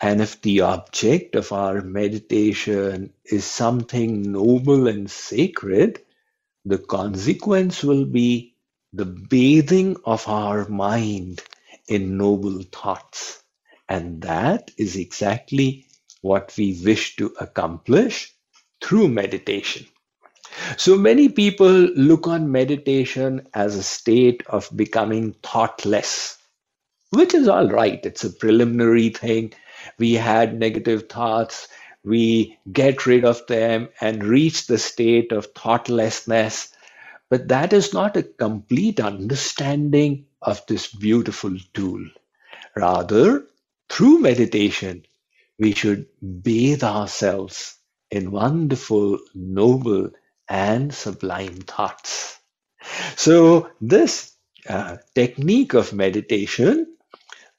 And 0.00 0.20
if 0.20 0.40
the 0.42 0.62
object 0.62 1.36
of 1.36 1.52
our 1.52 1.80
meditation 1.80 3.12
is 3.24 3.44
something 3.44 4.32
noble 4.32 4.88
and 4.88 5.10
sacred, 5.10 6.00
the 6.64 6.78
consequence 6.78 7.82
will 7.82 8.04
be 8.04 8.56
the 8.92 9.06
bathing 9.06 9.96
of 10.04 10.28
our 10.28 10.68
mind 10.68 11.42
in 11.88 12.18
noble 12.18 12.62
thoughts. 12.62 13.42
And 13.88 14.22
that 14.22 14.70
is 14.76 14.96
exactly 14.96 15.86
what 16.20 16.54
we 16.58 16.78
wish 16.84 17.16
to 17.16 17.34
accomplish 17.40 18.34
through 18.82 19.08
meditation. 19.08 19.86
So 20.76 20.96
many 20.96 21.28
people 21.28 21.70
look 21.70 22.26
on 22.26 22.52
meditation 22.52 23.48
as 23.54 23.76
a 23.76 23.82
state 23.82 24.42
of 24.46 24.68
becoming 24.74 25.34
thoughtless, 25.42 26.38
which 27.10 27.34
is 27.34 27.48
all 27.48 27.68
right. 27.68 28.04
It's 28.04 28.24
a 28.24 28.30
preliminary 28.30 29.10
thing. 29.10 29.52
We 29.98 30.14
had 30.14 30.58
negative 30.58 31.08
thoughts, 31.08 31.68
we 32.04 32.58
get 32.72 33.06
rid 33.06 33.24
of 33.24 33.46
them 33.46 33.88
and 34.00 34.24
reach 34.24 34.66
the 34.66 34.78
state 34.78 35.32
of 35.32 35.46
thoughtlessness. 35.54 36.72
But 37.28 37.48
that 37.48 37.72
is 37.72 37.92
not 37.94 38.16
a 38.16 38.22
complete 38.22 39.00
understanding 39.00 40.26
of 40.42 40.64
this 40.66 40.88
beautiful 40.88 41.56
tool. 41.74 42.04
Rather, 42.76 43.46
through 43.88 44.20
meditation, 44.20 45.04
we 45.58 45.72
should 45.72 46.06
bathe 46.42 46.82
ourselves 46.82 47.76
in 48.10 48.30
wonderful, 48.30 49.18
noble, 49.34 50.10
and 50.50 50.94
sublime 50.94 51.60
thoughts. 51.62 52.38
So, 53.16 53.70
this 53.80 54.34
uh, 54.68 54.98
technique 55.14 55.74
of 55.74 55.92
meditation, 55.94 56.96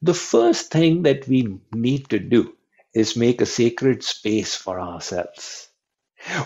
the 0.02 0.14
first 0.14 0.72
thing 0.72 1.04
that 1.04 1.28
we 1.28 1.60
need 1.74 2.10
to 2.10 2.20
do 2.20 2.56
is 2.94 3.18
make 3.18 3.42
a 3.42 3.48
sacred 3.48 4.04
space 4.04 4.56
for 4.56 4.80
ourselves. 4.80 5.70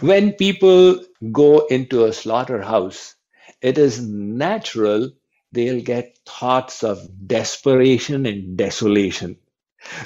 When 0.02 0.34
people 0.34 1.04
go 1.32 1.66
into 1.68 2.06
a 2.06 2.14
slaughterhouse, 2.14 3.16
it 3.62 3.78
is 3.78 4.02
natural 4.02 5.12
they'll 5.52 5.82
get 5.82 6.20
thoughts 6.26 6.84
of 6.84 7.28
desperation 7.28 8.26
and 8.26 8.58
desolation. 8.58 9.38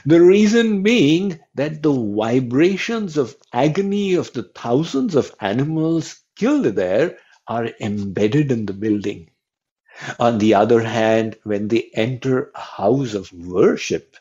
The 0.05 0.21
reason 0.21 0.83
being 0.83 1.39
that 1.55 1.83
the 1.83 1.93
vibrations 1.93 3.17
of 3.17 3.37
agony 3.53 4.15
of 4.15 4.33
the 4.33 4.43
thousands 4.43 5.15
of 5.15 5.33
animals 5.41 6.21
killed 6.39 6.65
there 6.65 7.17
are 7.47 7.69
embedded 7.81 8.51
in 8.51 8.65
the 8.65 8.73
building. 8.73 9.29
On 10.19 10.37
the 10.39 10.55
other 10.55 10.81
hand, 10.81 11.37
when 11.43 11.67
they 11.67 11.91
enter 11.93 12.51
a 12.55 12.61
house 12.61 13.13
of 13.15 13.33
worship, 13.33 14.17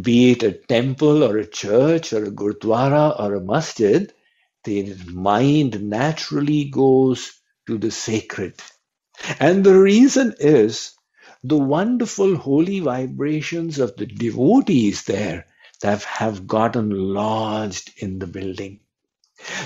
be 0.00 0.32
it 0.32 0.42
a 0.44 0.52
temple 0.52 1.24
or 1.24 1.38
a 1.38 1.46
church 1.46 2.12
or 2.12 2.24
a 2.24 2.30
gurdwara 2.30 3.20
or 3.20 3.34
a 3.34 3.40
masjid, 3.40 4.12
their 4.64 4.96
mind 5.06 5.82
naturally 5.82 6.64
goes 6.66 7.40
to 7.66 7.78
the 7.78 7.90
sacred. 7.90 8.54
And 9.40 9.64
the 9.64 9.78
reason 9.78 10.34
is 10.40 10.94
the 11.44 11.58
wonderful 11.58 12.36
holy 12.36 12.80
vibrations 12.80 13.78
of 13.78 13.96
the 13.96 14.06
devotees 14.06 15.04
there 15.04 15.46
that 15.82 16.02
have 16.04 16.46
gotten 16.46 16.90
lodged 16.90 17.92
in 17.98 18.18
the 18.20 18.28
building. 18.28 18.80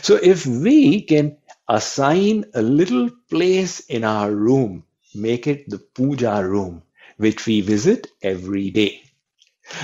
So 0.02 0.16
if 0.16 0.46
we 0.46 1.02
can 1.02 1.37
assign 1.68 2.44
a 2.54 2.62
little 2.62 3.10
place 3.30 3.80
in 3.80 4.04
our 4.04 4.32
room, 4.34 4.84
make 5.14 5.46
it 5.46 5.68
the 5.70 5.78
puja 5.78 6.44
room, 6.46 6.82
which 7.18 7.46
we 7.46 7.60
visit 7.60 8.08
every 8.22 8.70
day. 8.70 9.02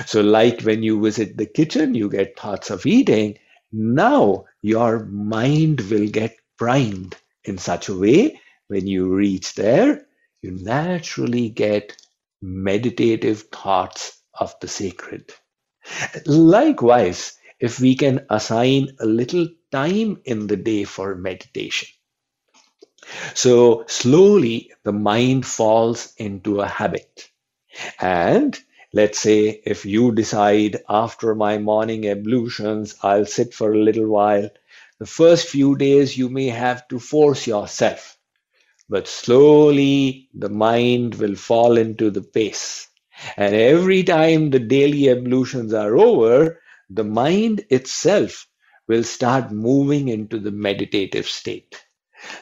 So, 0.07 0.21
like 0.21 0.61
when 0.61 0.81
you 0.83 0.99
visit 1.01 1.37
the 1.37 1.45
kitchen, 1.45 1.93
you 1.93 2.09
get 2.09 2.39
thoughts 2.39 2.71
of 2.71 2.85
eating. 2.87 3.37
Now 3.71 4.45
your 4.63 5.05
mind 5.05 5.81
will 5.91 6.07
get 6.07 6.37
primed 6.57 7.15
in 7.43 7.57
such 7.59 7.89
a 7.89 7.95
way 7.97 8.39
when 8.67 8.87
you 8.87 9.13
reach 9.13 9.53
there, 9.53 10.07
you 10.41 10.51
naturally 10.51 11.49
get 11.49 11.95
meditative 12.41 13.43
thoughts 13.51 14.17
of 14.39 14.55
the 14.59 14.67
sacred. 14.67 15.31
Likewise, 16.25 17.37
if 17.59 17.79
we 17.79 17.95
can 17.95 18.25
assign 18.29 18.95
a 18.99 19.05
little 19.05 19.47
time 19.71 20.21
in 20.25 20.47
the 20.47 20.57
day 20.57 20.83
for 20.85 21.15
meditation. 21.15 21.89
So 23.35 23.85
slowly 23.87 24.71
the 24.83 24.91
mind 24.91 25.45
falls 25.45 26.11
into 26.17 26.61
a 26.61 26.67
habit. 26.67 27.29
And 27.99 28.59
Let's 28.93 29.19
say 29.19 29.61
if 29.65 29.85
you 29.85 30.11
decide 30.13 30.83
after 30.89 31.35
my 31.35 31.57
morning 31.59 32.07
ablutions, 32.07 32.95
I'll 33.03 33.25
sit 33.25 33.53
for 33.53 33.73
a 33.73 33.79
little 33.83 34.07
while. 34.07 34.49
The 34.99 35.05
first 35.05 35.47
few 35.49 35.77
days 35.77 36.17
you 36.17 36.29
may 36.29 36.47
have 36.47 36.87
to 36.89 36.99
force 36.99 37.47
yourself, 37.47 38.17
but 38.89 39.07
slowly 39.07 40.29
the 40.33 40.49
mind 40.49 41.15
will 41.15 41.35
fall 41.35 41.77
into 41.77 42.09
the 42.11 42.21
pace. 42.23 42.87
And 43.37 43.55
every 43.55 44.03
time 44.03 44.49
the 44.51 44.59
daily 44.59 45.09
ablutions 45.09 45.73
are 45.73 45.97
over, 45.97 46.59
the 46.89 47.03
mind 47.03 47.65
itself 47.69 48.47
will 48.87 49.03
start 49.03 49.51
moving 49.51 50.09
into 50.09 50.39
the 50.39 50.51
meditative 50.51 51.27
state. 51.27 51.83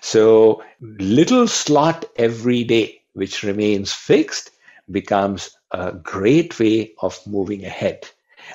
So, 0.01 0.63
little 0.82 1.47
slot 1.47 2.06
every 2.15 2.63
day, 2.63 3.01
which 3.13 3.43
remains 3.43 3.93
fixed, 3.93 4.51
becomes 4.91 5.58
a 5.71 5.93
great 5.93 6.60
way 6.60 6.93
of 7.01 7.19
moving 7.27 7.65
ahead. 7.65 8.08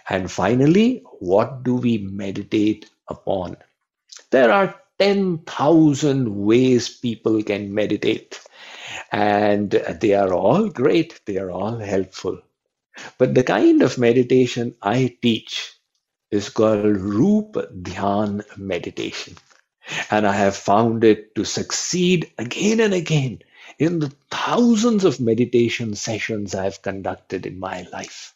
And 0.09 0.31
finally, 0.31 1.03
what 1.21 1.63
do 1.63 1.77
we 1.77 1.99
meditate 1.99 2.91
upon? 3.09 3.57
There 4.31 4.51
are 4.51 4.75
10,000 4.99 6.45
ways 6.45 6.89
people 6.99 7.43
can 7.43 7.73
meditate, 7.73 8.41
and 9.13 9.71
they 9.71 10.15
are 10.15 10.35
all 10.35 10.69
great, 10.69 11.21
they 11.25 11.39
are 11.39 11.51
all 11.51 11.79
helpful. 11.79 12.41
But 13.17 13.35
the 13.35 13.45
kind 13.45 13.83
of 13.83 13.99
meditation 13.99 14.75
I 14.83 15.17
teach 15.23 15.78
is 16.31 16.51
called 16.51 16.85
Roop 16.85 17.55
Dhyan 17.55 18.43
meditation. 18.59 19.37
And 20.11 20.27
I 20.27 20.33
have 20.33 20.57
found 20.57 21.05
it 21.05 21.35
to 21.35 21.45
succeed 21.45 22.31
again 22.39 22.81
and 22.81 22.93
again 22.93 23.41
in 23.79 24.01
the 24.01 24.13
thousands 24.31 25.05
of 25.05 25.21
meditation 25.21 25.95
sessions 25.95 26.55
I 26.55 26.65
have 26.65 26.83
conducted 26.83 27.47
in 27.47 27.59
my 27.59 27.87
life. 27.93 28.35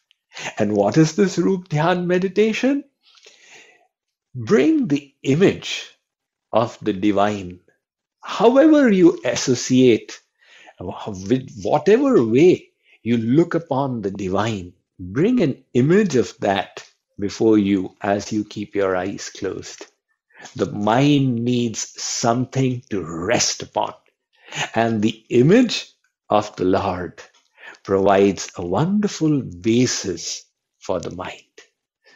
And 0.59 0.75
what 0.75 0.97
is 0.97 1.17
this 1.17 1.37
Roop 1.39 1.69
Dhyan 1.69 2.07
meditation? 2.07 2.85
Bring 4.35 4.89
the 4.89 5.15
image 5.23 5.91
of 6.53 6.79
the 6.81 6.95
divine, 6.95 7.61
however 8.23 8.91
you 8.91 9.21
associate, 9.25 10.21
with 10.81 11.61
whatever 11.63 12.25
way 12.25 12.71
you 13.03 13.19
look 13.19 13.55
upon 13.55 14.01
the 14.01 14.11
divine, 14.11 14.73
bring 14.99 15.43
an 15.43 15.65
image 15.75 16.17
of 16.17 16.35
that 16.41 16.85
before 17.23 17.59
you 17.59 17.97
as 18.03 18.33
you 18.33 18.45
keep 18.45 18.77
your 18.77 18.97
eyes 18.97 19.31
closed. 19.31 19.87
The 20.57 20.71
mind 20.73 21.45
needs 21.45 21.81
something 22.03 22.83
to 22.91 23.03
rest 23.05 23.63
upon. 23.63 23.95
And 24.75 25.03
the 25.03 25.25
image 25.31 25.93
of 26.31 26.57
the 26.57 26.67
Lord 26.67 27.23
provides 27.85 28.51
a 28.57 28.67
wonderful 28.67 29.43
basis 29.43 30.45
for 30.81 31.01
the 31.01 31.17
mind. 31.17 31.57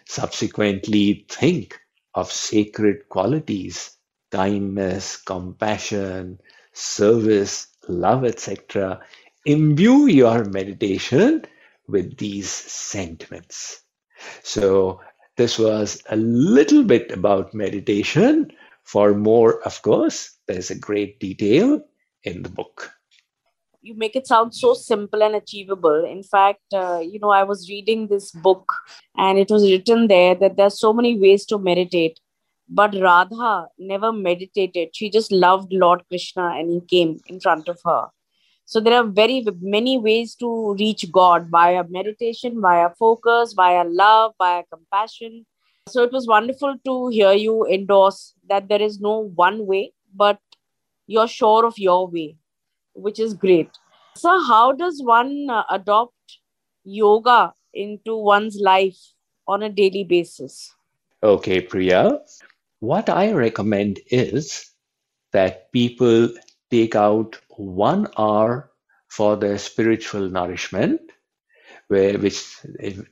Subsequently, 0.06 1.26
think 1.30 1.80
of 2.14 2.32
sacred 2.32 3.08
qualities 3.08 3.92
kindness, 4.32 5.18
compassion, 5.18 6.40
service, 6.74 7.68
love, 7.88 8.24
etc. 8.26 9.00
Imbue 9.46 10.08
your 10.08 10.44
meditation 10.44 11.46
with 11.88 12.18
these 12.18 12.50
sentiments. 12.50 13.82
So, 14.42 15.00
this 15.36 15.58
was 15.58 16.02
a 16.08 16.16
little 16.16 16.82
bit 16.82 17.12
about 17.12 17.54
meditation. 17.54 18.50
For 18.84 19.14
more, 19.14 19.62
of 19.64 19.82
course, 19.82 20.36
there's 20.46 20.70
a 20.70 20.78
great 20.78 21.20
detail 21.20 21.82
in 22.22 22.42
the 22.42 22.48
book. 22.48 22.90
You 23.82 23.94
make 23.94 24.16
it 24.16 24.26
sound 24.26 24.54
so 24.54 24.74
simple 24.74 25.22
and 25.22 25.34
achievable. 25.34 26.04
In 26.04 26.22
fact, 26.22 26.62
uh, 26.72 27.00
you 27.02 27.18
know, 27.20 27.30
I 27.30 27.44
was 27.44 27.68
reading 27.68 28.08
this 28.08 28.30
book 28.32 28.72
and 29.16 29.38
it 29.38 29.50
was 29.50 29.70
written 29.70 30.08
there 30.08 30.34
that 30.34 30.56
there's 30.56 30.80
so 30.80 30.92
many 30.92 31.18
ways 31.18 31.46
to 31.46 31.58
meditate. 31.58 32.18
But 32.68 32.94
Radha 32.94 33.68
never 33.78 34.12
meditated. 34.12 34.88
She 34.94 35.08
just 35.08 35.30
loved 35.30 35.72
Lord 35.72 36.02
Krishna 36.08 36.54
and 36.56 36.70
he 36.70 36.80
came 36.80 37.20
in 37.28 37.38
front 37.38 37.68
of 37.68 37.78
her. 37.84 38.08
So 38.66 38.80
there 38.80 38.94
are 38.94 39.04
very 39.04 39.46
many 39.60 39.96
ways 39.96 40.34
to 40.36 40.74
reach 40.74 41.10
God 41.12 41.48
via 41.50 41.84
meditation, 41.88 42.60
via 42.60 42.90
focus, 42.98 43.52
via 43.52 43.84
love, 43.84 44.34
via 44.38 44.64
compassion. 44.72 45.46
So 45.88 46.02
it 46.02 46.10
was 46.10 46.26
wonderful 46.26 46.74
to 46.84 47.08
hear 47.08 47.32
you 47.32 47.64
endorse 47.66 48.34
that 48.48 48.68
there 48.68 48.82
is 48.82 49.00
no 49.00 49.30
one 49.36 49.66
way, 49.66 49.92
but 50.12 50.40
you're 51.06 51.28
sure 51.28 51.64
of 51.64 51.78
your 51.78 52.08
way, 52.08 52.38
which 52.94 53.20
is 53.20 53.34
great. 53.34 53.70
So, 54.16 54.42
how 54.44 54.72
does 54.72 55.00
one 55.00 55.46
uh, 55.48 55.62
adopt 55.70 56.14
yoga 56.84 57.52
into 57.72 58.16
one's 58.16 58.56
life 58.60 58.98
on 59.46 59.62
a 59.62 59.68
daily 59.68 60.02
basis? 60.02 60.74
Okay, 61.22 61.60
Priya. 61.60 62.18
What 62.80 63.08
I 63.08 63.32
recommend 63.32 64.00
is 64.10 64.72
that 65.32 65.70
people 65.70 66.30
take 66.70 66.94
out 66.96 67.38
one 67.48 68.08
hour 68.18 68.70
for 69.08 69.36
their 69.36 69.58
spiritual 69.58 70.28
nourishment, 70.28 71.00
where, 71.88 72.18
which 72.18 72.60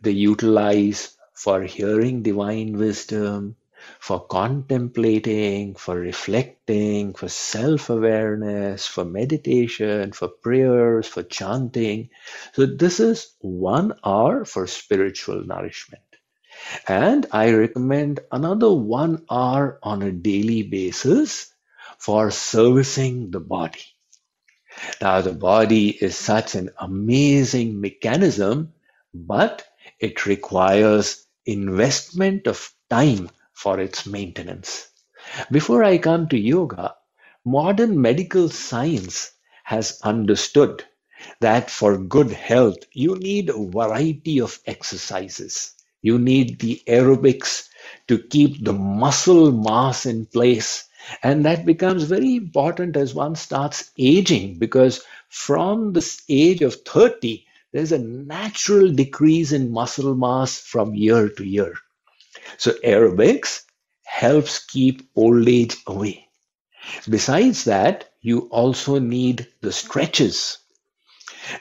they 0.02 0.10
utilize 0.12 1.16
for 1.34 1.62
hearing 1.62 2.22
divine 2.22 2.78
wisdom, 2.78 3.56
for 4.00 4.26
contemplating, 4.26 5.74
for 5.74 5.96
reflecting, 5.96 7.14
for 7.14 7.28
self 7.28 7.90
awareness, 7.90 8.86
for 8.86 9.04
meditation, 9.04 10.12
for 10.12 10.28
prayers, 10.28 11.06
for 11.06 11.22
chanting. 11.22 12.10
So, 12.54 12.66
this 12.66 13.00
is 13.00 13.34
one 13.40 13.94
hour 14.04 14.44
for 14.44 14.66
spiritual 14.66 15.44
nourishment. 15.44 16.02
And 16.88 17.26
I 17.32 17.52
recommend 17.52 18.20
another 18.32 18.72
one 18.72 19.24
hour 19.30 19.78
on 19.82 20.02
a 20.02 20.12
daily 20.12 20.62
basis 20.62 21.53
for 21.98 22.30
servicing 22.30 23.30
the 23.30 23.40
body. 23.40 23.84
Now, 25.00 25.20
the 25.20 25.32
body 25.32 25.90
is 25.90 26.16
such 26.16 26.54
an 26.54 26.70
amazing 26.78 27.80
mechanism, 27.80 28.72
but 29.14 29.66
it 30.00 30.26
requires 30.26 31.26
investment 31.46 32.46
of 32.46 32.72
time 32.90 33.30
for 33.52 33.78
its 33.80 34.06
maintenance. 34.06 34.88
Before 35.50 35.84
I 35.84 35.98
come 35.98 36.28
to 36.28 36.38
yoga, 36.38 36.96
modern 37.44 38.00
medical 38.00 38.48
science 38.48 39.32
has 39.64 40.00
understood 40.02 40.84
that 41.40 41.70
for 41.70 41.96
good 41.96 42.30
health, 42.32 42.78
you 42.92 43.16
need 43.16 43.48
a 43.50 43.66
variety 43.70 44.40
of 44.40 44.58
exercises. 44.66 45.72
You 46.02 46.18
need 46.18 46.60
the 46.60 46.82
aerobics 46.86 47.68
to 48.08 48.18
keep 48.18 48.64
the 48.64 48.72
muscle 48.72 49.52
mass 49.52 50.04
in 50.06 50.26
place 50.26 50.84
and 51.22 51.44
that 51.44 51.66
becomes 51.66 52.04
very 52.04 52.36
important 52.36 52.96
as 52.96 53.14
one 53.14 53.34
starts 53.34 53.90
aging 53.98 54.58
because 54.58 55.02
from 55.28 55.92
this 55.92 56.22
age 56.28 56.62
of 56.62 56.74
30, 56.82 57.46
there's 57.72 57.92
a 57.92 57.98
natural 57.98 58.90
decrease 58.90 59.52
in 59.52 59.72
muscle 59.72 60.14
mass 60.14 60.58
from 60.58 60.94
year 60.94 61.28
to 61.28 61.44
year. 61.44 61.74
So 62.58 62.72
aerobics 62.84 63.64
helps 64.04 64.64
keep 64.64 65.08
old 65.16 65.48
age 65.48 65.76
away. 65.86 66.28
Besides 67.08 67.64
that, 67.64 68.10
you 68.20 68.40
also 68.50 68.98
need 68.98 69.48
the 69.62 69.72
stretches. 69.72 70.58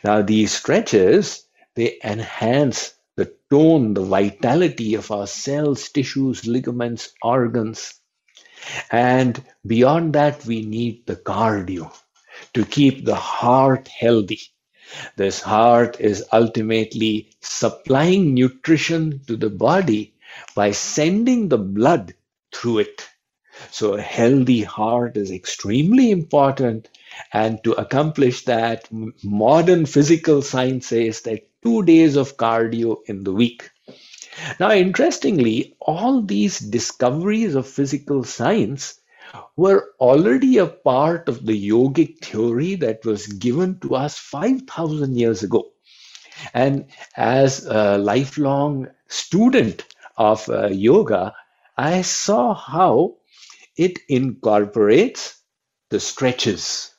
Now, 0.04 0.22
these 0.22 0.54
stretches, 0.54 1.46
they 1.76 2.00
enhance 2.04 2.94
the 3.16 3.34
tone, 3.50 3.94
the 3.94 4.04
vitality 4.04 4.96
of 4.96 5.12
our 5.12 5.28
cells, 5.28 5.90
tissues, 5.90 6.46
ligaments, 6.48 7.14
organs. 7.22 7.96
And 8.91 9.41
beyond 9.65 10.13
that, 10.13 10.45
we 10.45 10.65
need 10.65 11.06
the 11.08 11.15
cardio 11.15 11.93
to 12.54 12.65
keep 12.65 13.06
the 13.06 13.15
heart 13.15 13.88
healthy. 13.89 14.41
This 15.17 15.41
heart 15.41 15.99
is 15.99 16.26
ultimately 16.32 17.32
supplying 17.41 18.34
nutrition 18.36 19.22
to 19.28 19.38
the 19.38 19.49
body 19.49 20.14
by 20.55 20.72
sending 20.72 21.49
the 21.49 21.57
blood 21.57 22.14
through 22.53 22.80
it. 22.80 23.09
So, 23.72 23.95
a 23.95 24.01
healthy 24.01 24.64
heart 24.64 25.18
is 25.18 25.32
extremely 25.32 26.11
important. 26.11 26.89
And 27.34 27.64
to 27.66 27.74
accomplish 27.74 28.45
that, 28.45 28.89
modern 29.24 29.86
physical 29.86 30.41
science 30.41 30.88
says 30.88 31.22
that 31.22 31.47
two 31.64 31.84
days 31.84 32.16
of 32.16 32.38
cardio 32.38 32.97
in 33.07 33.24
the 33.24 33.34
week 33.34 33.70
now, 34.60 34.72
interestingly, 34.72 35.76
all 35.80 36.22
these 36.22 36.60
discoveries 36.60 37.56
of 37.56 37.68
physical 37.68 38.24
science 38.24 39.00
were 39.56 39.92
already 40.00 40.58
a 40.58 40.68
part 40.68 41.30
of 41.30 41.46
the 41.46 41.70
yogic 41.70 42.20
theory 42.24 42.76
that 42.76 43.06
was 43.06 43.28
given 43.28 43.80
to 43.80 43.96
us 43.96 44.18
5,000 44.18 45.16
years 45.18 45.44
ago. 45.44 45.72
And 46.54 46.88
as 47.16 47.66
a 47.66 47.98
lifelong 47.98 48.88
student 49.08 49.86
of 50.18 50.50
uh, 50.50 50.68
yoga, 50.68 51.36
I 51.78 52.02
saw 52.02 52.54
how 52.54 53.18
it 53.78 54.00
incorporates 54.10 55.38
the 55.90 56.00
stretches. 56.00 56.92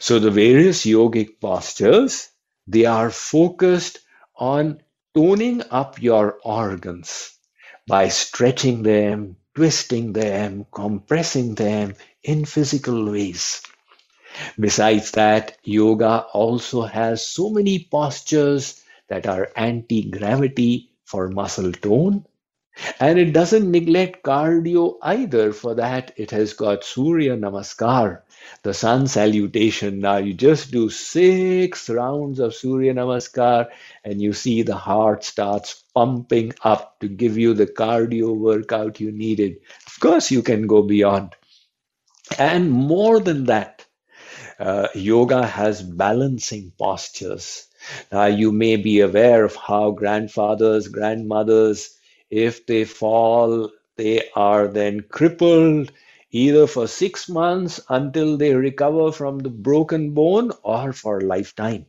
So 0.00 0.18
the 0.18 0.30
various 0.30 0.84
yogic 0.84 1.40
postures, 1.40 2.28
they 2.66 2.84
are 2.86 3.10
focused 3.10 4.00
on 4.36 4.82
toning 5.14 5.62
up 5.70 6.02
your 6.02 6.38
organs 6.44 7.36
by 7.86 8.08
stretching 8.08 8.82
them, 8.82 9.36
twisting 9.54 10.12
them, 10.12 10.66
compressing 10.72 11.54
them 11.54 11.94
in 12.22 12.44
physical 12.44 13.10
ways. 13.10 13.62
Besides 14.58 15.10
that, 15.12 15.58
yoga 15.62 16.20
also 16.32 16.82
has 16.82 17.26
so 17.26 17.50
many 17.50 17.80
postures 17.90 18.82
that 19.08 19.26
are 19.26 19.50
anti 19.56 20.10
gravity 20.10 20.90
for 21.04 21.28
muscle 21.28 21.72
tone. 21.72 22.24
And 23.00 23.18
it 23.18 23.32
doesn't 23.32 23.70
neglect 23.70 24.22
cardio 24.22 24.96
either. 25.02 25.52
For 25.52 25.74
that, 25.74 26.12
it 26.16 26.30
has 26.30 26.54
got 26.54 26.84
Surya 26.84 27.36
Namaskar, 27.36 28.22
the 28.62 28.72
sun 28.74 29.06
salutation. 29.06 30.00
Now 30.00 30.16
you 30.16 30.34
just 30.34 30.70
do 30.70 30.88
six 30.88 31.90
rounds 31.90 32.38
of 32.38 32.54
Surya 32.54 32.94
Namaskar 32.94 33.68
and 34.04 34.22
you 34.22 34.32
see 34.32 34.62
the 34.62 34.76
heart 34.76 35.24
starts 35.24 35.84
pumping 35.94 36.54
up 36.62 36.98
to 37.00 37.08
give 37.08 37.36
you 37.38 37.54
the 37.54 37.66
cardio 37.66 38.34
workout 38.34 39.00
you 39.00 39.12
needed. 39.12 39.58
Of 39.86 40.00
course, 40.00 40.30
you 40.30 40.42
can 40.42 40.66
go 40.66 40.82
beyond. 40.82 41.34
And 42.38 42.70
more 42.70 43.20
than 43.20 43.44
that, 43.44 43.86
uh, 44.58 44.88
yoga 44.94 45.46
has 45.46 45.82
balancing 45.82 46.72
postures. 46.78 47.66
Now, 48.12 48.26
you 48.26 48.52
may 48.52 48.76
be 48.76 49.00
aware 49.00 49.44
of 49.44 49.56
how 49.56 49.92
grandfathers, 49.92 50.88
grandmothers, 50.88 51.98
if 52.32 52.66
they 52.66 52.84
fall, 52.84 53.70
they 53.96 54.30
are 54.34 54.68
then 54.68 55.02
crippled 55.02 55.92
either 56.32 56.66
for 56.66 56.88
six 56.88 57.28
months 57.28 57.80
until 57.90 58.38
they 58.38 58.54
recover 58.54 59.12
from 59.12 59.38
the 59.40 59.50
broken 59.50 60.12
bone 60.14 60.52
or 60.64 60.92
for 60.92 61.20
a 61.20 61.24
lifetime. 61.24 61.86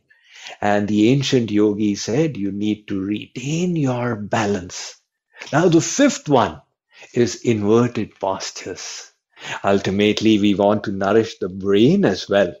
And 0.60 0.88
the 0.88 1.10
ancient 1.10 1.50
yogi 1.52 1.94
said 1.96 2.36
you 2.36 2.52
need 2.52 2.88
to 2.88 3.00
retain 3.00 3.76
your 3.76 4.16
balance. 4.16 4.96
Now, 5.52 5.68
the 5.68 5.80
fifth 5.80 6.28
one 6.28 6.62
is 7.14 7.36
inverted 7.44 8.20
postures. 8.20 9.12
Ultimately, 9.64 10.38
we 10.40 10.54
want 10.54 10.84
to 10.84 10.92
nourish 10.92 11.38
the 11.38 11.48
brain 11.48 12.04
as 12.04 12.28
well. 12.28 12.54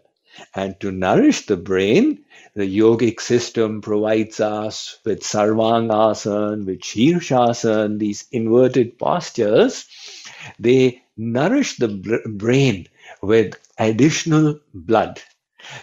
And 0.54 0.78
to 0.80 0.90
nourish 0.90 1.46
the 1.46 1.56
brain, 1.56 2.24
the 2.54 2.64
yogic 2.64 3.20
system 3.20 3.82
provides 3.82 4.40
us 4.40 4.98
with 5.04 5.20
sarvangasana, 5.22 6.64
with 6.64 6.80
shirshasana, 6.80 7.98
these 7.98 8.26
inverted 8.32 8.98
postures. 8.98 9.86
They 10.58 11.02
nourish 11.16 11.76
the 11.76 11.88
brain 12.26 12.88
with 13.22 13.54
additional 13.78 14.60
blood. 14.72 15.20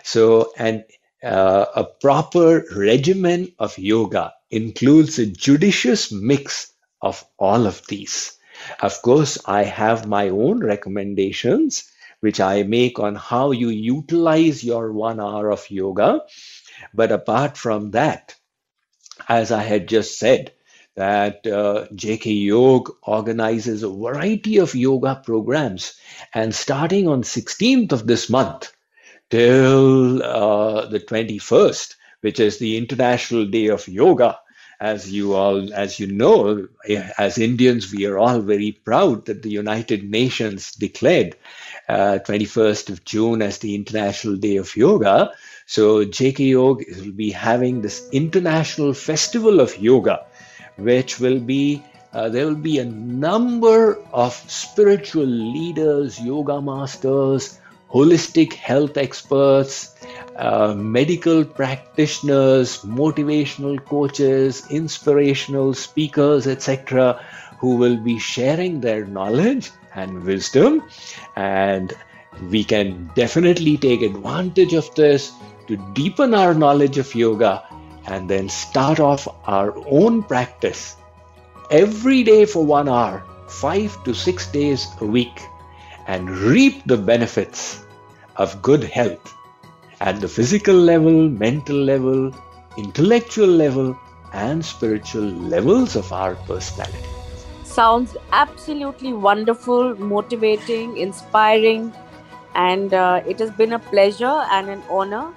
So, 0.03 0.53
and 0.57 0.83
uh, 1.23 1.65
a 1.75 1.83
proper 1.83 2.63
regimen 2.75 3.53
of 3.59 3.77
yoga 3.77 4.33
includes 4.49 5.19
a 5.19 5.25
judicious 5.25 6.11
mix 6.11 6.71
of 7.01 7.23
all 7.37 7.67
of 7.67 7.85
these. 7.87 8.37
Of 8.81 9.01
course, 9.01 9.37
I 9.45 9.63
have 9.63 10.07
my 10.07 10.29
own 10.29 10.59
recommendations, 10.63 11.90
which 12.21 12.39
I 12.39 12.63
make 12.63 12.99
on 12.99 13.15
how 13.15 13.51
you 13.51 13.69
utilize 13.69 14.63
your 14.63 14.91
one 14.93 15.19
hour 15.19 15.51
of 15.51 15.69
yoga. 15.69 16.21
But 16.93 17.11
apart 17.11 17.57
from 17.57 17.91
that, 17.91 18.35
as 19.27 19.51
I 19.51 19.63
had 19.63 19.87
just 19.87 20.17
said, 20.17 20.53
that 20.95 21.45
uh, 21.47 21.87
JK 21.93 22.45
Yog 22.45 22.91
organizes 23.03 23.83
a 23.83 23.89
variety 23.89 24.57
of 24.57 24.75
yoga 24.75 25.21
programs. 25.23 25.93
And 26.33 26.53
starting 26.53 27.07
on 27.07 27.23
16th 27.23 27.91
of 27.91 28.07
this 28.07 28.29
month 28.29 28.71
till 29.29 30.21
uh, 30.21 30.87
the 30.87 30.99
21st, 30.99 31.95
which 32.21 32.39
is 32.39 32.57
the 32.57 32.77
International 32.77 33.45
Day 33.45 33.67
of 33.67 33.87
Yoga, 33.87 34.39
as 34.81 35.11
you 35.11 35.35
all 35.35 35.71
as 35.73 35.99
you 35.99 36.07
know 36.07 36.67
as 37.19 37.37
indians 37.37 37.91
we 37.93 38.05
are 38.07 38.17
all 38.17 38.41
very 38.41 38.71
proud 38.83 39.25
that 39.25 39.43
the 39.43 39.49
united 39.51 40.03
nations 40.09 40.71
declared 40.71 41.35
uh, 41.87 42.17
21st 42.27 42.89
of 42.89 43.05
june 43.05 43.41
as 43.41 43.59
the 43.59 43.75
international 43.75 44.35
day 44.37 44.55
of 44.57 44.75
yoga. 44.75 45.31
So 45.65 46.05
jk 46.05 46.49
yoga 46.49 46.85
will 46.97 47.11
be 47.11 47.31
having 47.31 47.81
this 47.81 48.09
international 48.11 48.93
festival 48.93 49.59
of 49.59 49.77
yoga 49.77 50.25
which 50.77 51.19
will 51.19 51.39
be 51.39 51.83
uh, 52.13 52.27
there 52.29 52.45
will 52.45 52.55
be 52.55 52.79
a 52.79 52.85
number 52.85 53.97
of 54.11 54.33
spiritual 54.33 55.25
leaders, 55.25 56.19
yoga 56.19 56.61
masters, 56.61 57.57
holistic 57.89 58.53
health 58.53 58.97
experts, 58.97 59.95
uh, 60.41 60.73
medical 60.73 61.45
practitioners, 61.45 62.79
motivational 62.83 63.83
coaches, 63.85 64.65
inspirational 64.71 65.71
speakers, 65.75 66.47
etc., 66.47 67.23
who 67.59 67.75
will 67.75 67.95
be 67.95 68.17
sharing 68.17 68.81
their 68.81 69.05
knowledge 69.05 69.69
and 69.93 70.23
wisdom. 70.23 70.81
And 71.35 71.93
we 72.49 72.63
can 72.63 73.11
definitely 73.13 73.77
take 73.77 74.01
advantage 74.01 74.73
of 74.73 74.93
this 74.95 75.31
to 75.67 75.77
deepen 75.93 76.33
our 76.33 76.55
knowledge 76.55 76.97
of 76.97 77.13
yoga 77.13 77.63
and 78.07 78.27
then 78.27 78.49
start 78.49 78.99
off 78.99 79.27
our 79.45 79.71
own 79.85 80.23
practice 80.23 80.95
every 81.69 82.23
day 82.23 82.45
for 82.45 82.65
one 82.65 82.89
hour, 82.89 83.23
five 83.47 84.03
to 84.05 84.15
six 84.15 84.47
days 84.47 84.87
a 85.01 85.05
week, 85.05 85.39
and 86.07 86.31
reap 86.31 86.81
the 86.87 86.97
benefits 86.97 87.85
of 88.37 88.59
good 88.63 88.83
health 88.83 89.35
at 90.01 90.19
the 90.19 90.27
physical 90.27 90.75
level, 90.75 91.29
mental 91.29 91.75
level, 91.75 92.33
intellectual 92.75 93.47
level, 93.47 93.97
and 94.33 94.65
spiritual 94.65 95.23
levels 95.23 95.95
of 95.95 96.11
our 96.11 96.35
personality. 96.47 97.07
Sounds 97.63 98.17
absolutely 98.31 99.13
wonderful, 99.13 99.95
motivating, 99.95 100.97
inspiring, 100.97 101.93
and 102.55 102.93
uh, 102.93 103.21
it 103.27 103.37
has 103.39 103.51
been 103.51 103.73
a 103.73 103.79
pleasure 103.79 104.39
and 104.51 104.69
an 104.69 104.81
honor 104.89 105.31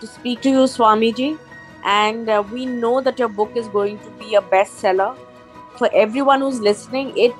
to 0.00 0.06
speak 0.06 0.42
to 0.42 0.50
you, 0.50 0.64
Swamiji. 0.74 1.38
And 1.84 2.28
uh, 2.28 2.44
we 2.52 2.66
know 2.66 3.00
that 3.00 3.18
your 3.18 3.28
book 3.28 3.52
is 3.56 3.68
going 3.68 3.98
to 4.00 4.10
be 4.18 4.34
a 4.34 4.42
bestseller. 4.42 5.16
For 5.78 5.88
everyone 5.94 6.40
who's 6.40 6.60
listening 6.60 7.16
it 7.16 7.32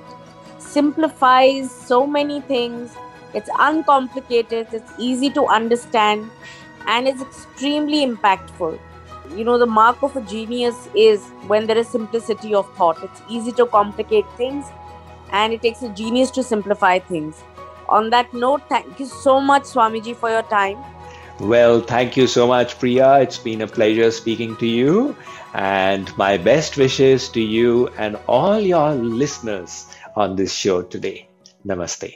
simplifies 0.59 1.70
so 1.70 2.07
many 2.07 2.41
things. 2.41 2.97
It's 3.35 3.51
uncomplicated. 3.59 4.68
It's 4.72 4.93
easy 4.99 5.28
to 5.31 5.45
understand 5.47 6.31
and 6.87 7.09
it's 7.09 7.22
extremely 7.22 8.07
impactful 8.07 8.78
you 9.37 9.45
know 9.45 9.59
the 9.59 9.66
mark 9.66 10.03
of 10.03 10.16
a 10.16 10.20
genius 10.22 10.89
is 10.95 11.28
when 11.47 11.66
there 11.66 11.78
is 11.78 11.89
simplicity 11.89 12.55
of 12.55 12.72
thought 12.74 13.03
it's 13.03 13.22
easy 13.28 13.53
to 13.53 13.66
complicate 13.66 14.24
things 14.37 14.66
and 15.33 15.53
it 15.53 15.62
takes 15.62 15.83
a 15.83 15.89
genius 15.91 16.31
to 16.31 16.43
simplify 16.43 16.99
things 16.99 17.43
on 17.89 18.11
that 18.11 18.33
note 18.35 18.62
thank 18.68 18.99
you 18.99 19.07
so 19.07 19.41
much 19.41 19.62
swamiji 19.62 20.16
for 20.16 20.31
your 20.31 20.43
time 20.43 20.78
well, 21.41 21.81
thank 21.81 22.18
you 22.18 22.26
so 22.26 22.47
much, 22.47 22.78
Priya. 22.78 23.20
It's 23.20 23.39
been 23.39 23.62
a 23.62 23.66
pleasure 23.66 24.11
speaking 24.11 24.57
to 24.57 24.66
you. 24.66 25.16
And 25.55 26.14
my 26.18 26.37
best 26.37 26.76
wishes 26.76 27.31
to 27.31 27.41
you 27.41 27.89
and 27.97 28.18
all 28.28 28.61
your 28.61 28.93
listeners 28.93 29.87
on 30.16 30.37
this 30.37 30.53
show 30.53 30.83
today. 30.83 31.31
Namaste. 31.66 32.12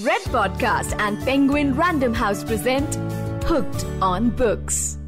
Red 0.00 0.22
Podcast 0.22 0.94
and 1.00 1.18
Penguin 1.24 1.74
Random 1.74 2.14
House 2.14 2.44
present 2.44 2.96
Hooked 3.44 3.84
on 4.00 4.30
Books. 4.30 5.01